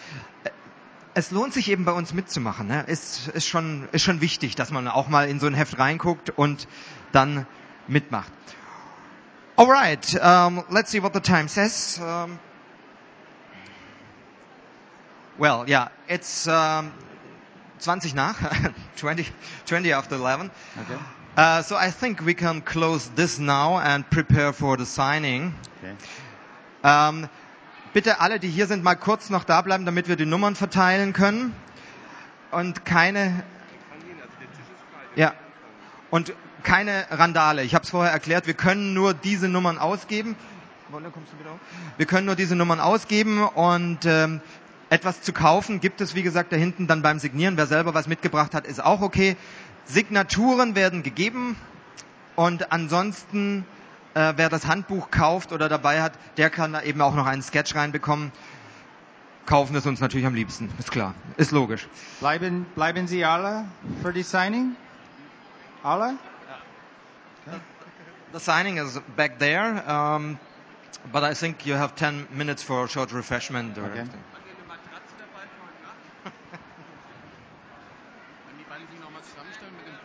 [1.14, 2.68] Es lohnt sich eben bei uns mitzumachen.
[2.68, 2.84] Ne?
[2.88, 6.30] Ist, ist, schon, ist schon wichtig, dass man auch mal in so ein Heft reinguckt
[6.30, 6.68] und
[7.14, 7.48] dann
[7.88, 8.32] mitmacht.
[9.58, 11.98] Alright, um, let's see what the time says.
[12.00, 12.40] Um,
[15.38, 16.92] well, yeah, it's um,
[17.80, 18.38] 20 nach,
[18.98, 19.26] 20,
[19.66, 20.52] 20 after 11.
[20.82, 21.00] Okay.
[21.38, 25.54] Uh, so I think we can close this now and prepare for the signing.
[25.80, 27.30] Okay.
[27.96, 31.14] Bitte alle, die hier sind, mal kurz noch da bleiben, damit wir die Nummern verteilen
[31.14, 31.56] können.
[32.52, 33.46] Und keine.
[35.16, 35.34] Ja.
[36.12, 36.34] Und
[36.66, 37.64] keine Randale.
[37.64, 40.36] Ich habe es vorher erklärt, wir können nur diese Nummern ausgeben.
[41.98, 44.42] Wir können nur diese Nummern ausgeben und ähm,
[44.90, 47.58] etwas zu kaufen gibt es, wie gesagt, da hinten dann beim Signieren.
[47.58, 49.38] Wer selber was mitgebracht hat, ist auch okay.
[49.86, 51.56] Signaturen werden gegeben
[52.36, 53.66] und ansonsten,
[54.14, 57.42] äh, wer das Handbuch kauft oder dabei hat, der kann da eben auch noch einen
[57.42, 58.32] Sketch reinbekommen.
[59.46, 61.88] Kaufen ist uns natürlich am liebsten, ist klar, ist logisch.
[62.20, 63.66] Bleiben, bleiben Sie alle
[64.02, 64.76] für die Signing?
[65.84, 66.16] Alle?
[68.32, 70.40] The signing is back there, um,
[71.12, 74.00] but I think you have 10 minutes for a short refreshment or Okay.
[74.00, 74.24] anything.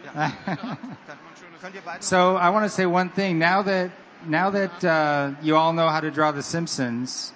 [1.61, 3.39] Könnt ihr beide So I want to say one thing.
[3.39, 3.91] Now that
[4.27, 7.33] now that uh, you all know how to draw The Simpsons,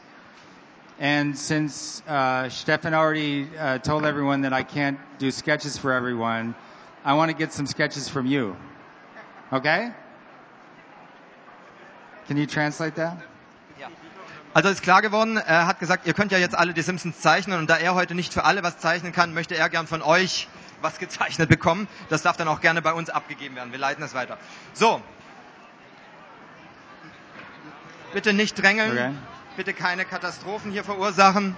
[0.99, 6.55] and since uh, Stefan already uh, told everyone that I can't do sketches for everyone,
[7.05, 8.57] I want to get some sketches from you.
[9.55, 9.93] Okay?
[12.27, 13.17] Can you translate that?
[14.53, 17.59] Also ist klar geworden, er hat gesagt, ihr könnt ja jetzt alle die Simpsons zeichnen
[17.59, 20.49] und da er heute nicht für alle was zeichnen kann, möchte er gern von euch
[20.81, 21.89] was gezeichnet bekommen.
[22.09, 23.73] Das darf dann auch gerne bei uns abgegeben werden.
[23.73, 24.39] Wir leiten es weiter.
[24.73, 25.03] So.
[28.13, 28.93] Bitte nicht drängeln.
[28.93, 29.11] Okay.
[29.57, 31.57] Bitte keine Katastrophen hier verursachen.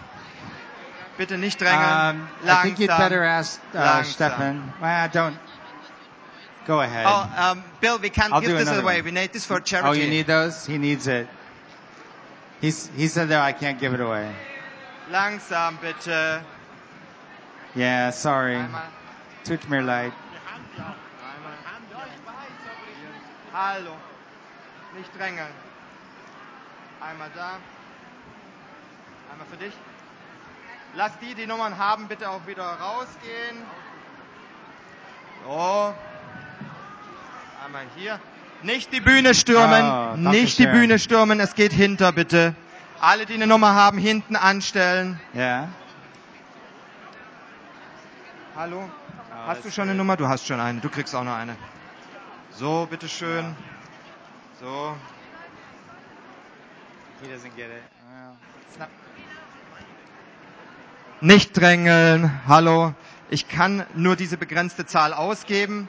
[1.19, 2.29] Bitte nicht drängeln.
[2.45, 3.09] Um, I think you'd Langsam.
[3.09, 4.13] better ask uh, Langsam.
[4.13, 4.75] Stefan.
[4.81, 5.39] Well, don't.
[6.67, 7.07] Go ahead.
[7.07, 8.97] Oh, um, Bill, we can't I'll give this away.
[8.97, 9.05] one.
[9.05, 9.89] We need this for charity.
[9.89, 10.67] Oh, you need those?
[10.67, 11.29] He needs it.
[12.61, 14.35] He's, he said that I can't give it away.
[15.11, 16.43] Langsam bitte.
[17.77, 18.57] Yeah, sorry.
[18.57, 18.83] Einmal.
[19.45, 20.13] Tut mir leid.
[23.53, 23.93] Hallo.
[24.97, 25.53] Nicht drängeln.
[27.01, 27.59] Einmal da.
[29.31, 29.75] Einmal für dich.
[30.97, 33.63] Lass die, die Nummern haben, bitte auch wieder rausgehen.
[35.45, 35.95] So.
[37.65, 38.21] Einmal hier.
[38.63, 39.81] Nicht die Bühne stürmen.
[39.81, 40.67] Danke nicht die.
[40.67, 41.41] Bühne stürmen.
[41.41, 42.55] Es geht hinter, bitte.
[43.01, 45.21] Alle, die eine Nummer haben, hinten anstellen.
[45.35, 45.69] Yeah.
[48.57, 48.89] Hallo?
[48.89, 49.99] Oh, Hast du schon eine good.
[49.99, 50.17] Nummer?
[50.17, 50.81] Du hast schon eine.
[50.81, 51.57] Du kriegst auch noch eine.
[52.53, 53.55] So, bitteschön.
[54.61, 54.97] So.
[57.23, 57.83] He doesn't get it.
[58.79, 58.89] Well.
[61.21, 62.31] Nicht drängeln.
[62.49, 62.95] Hallo.
[63.29, 65.89] Ich kann nur diese begrenzte Zahl ausgeben.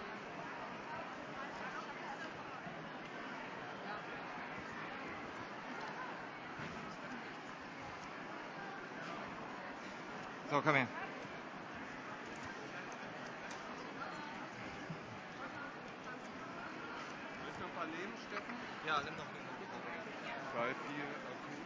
[10.49, 10.87] So, komm her.
[18.87, 19.25] Ja, nimm noch.
[20.53, 21.57] Zwei, vier, okay.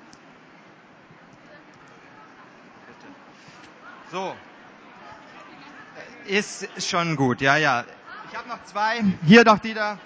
[4.12, 4.36] So.
[6.42, 7.86] Ist schon gut, ja, ja.
[8.32, 9.04] Ich habe noch zwei.
[9.28, 10.00] Hier noch die da.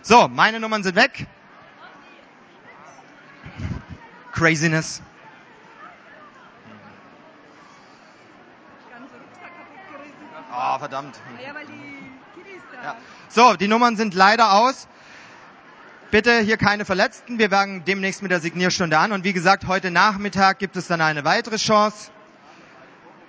[0.00, 1.26] So, meine Nummern sind weg.
[4.30, 5.02] Craziness.
[10.52, 11.18] Oh, verdammt.
[12.84, 12.96] Ja.
[13.28, 14.86] So, die Nummern sind leider aus.
[16.12, 17.40] Bitte hier keine Verletzten.
[17.40, 19.10] Wir fangen demnächst mit der Signierstunde an.
[19.10, 22.12] Und wie gesagt, heute Nachmittag gibt es dann eine weitere Chance.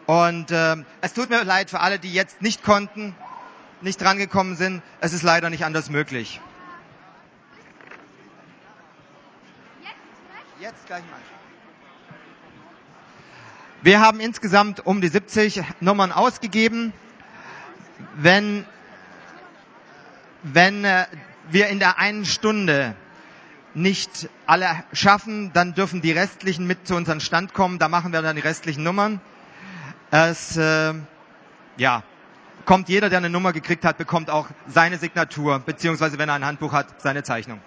[0.09, 3.15] Und ähm, es tut mir leid für alle, die jetzt nicht konnten,
[3.81, 4.81] nicht drangekommen sind.
[5.01, 6.41] Es ist leider nicht anders möglich.
[10.59, 11.19] Jetzt gleich mal.
[13.83, 16.91] Wir haben insgesamt um die 70 Nummern ausgegeben.
[18.15, 18.65] Wenn,
[20.41, 21.05] wenn äh,
[21.51, 22.95] wir in der einen Stunde
[23.75, 27.77] nicht alle schaffen, dann dürfen die restlichen mit zu unserem Stand kommen.
[27.77, 29.21] Da machen wir dann die restlichen Nummern.
[30.11, 30.93] Es, äh,
[31.77, 32.03] ja,
[32.65, 36.45] kommt jeder, der eine Nummer gekriegt hat, bekommt auch seine Signatur, beziehungsweise wenn er ein
[36.45, 37.61] Handbuch hat, seine Zeichnung.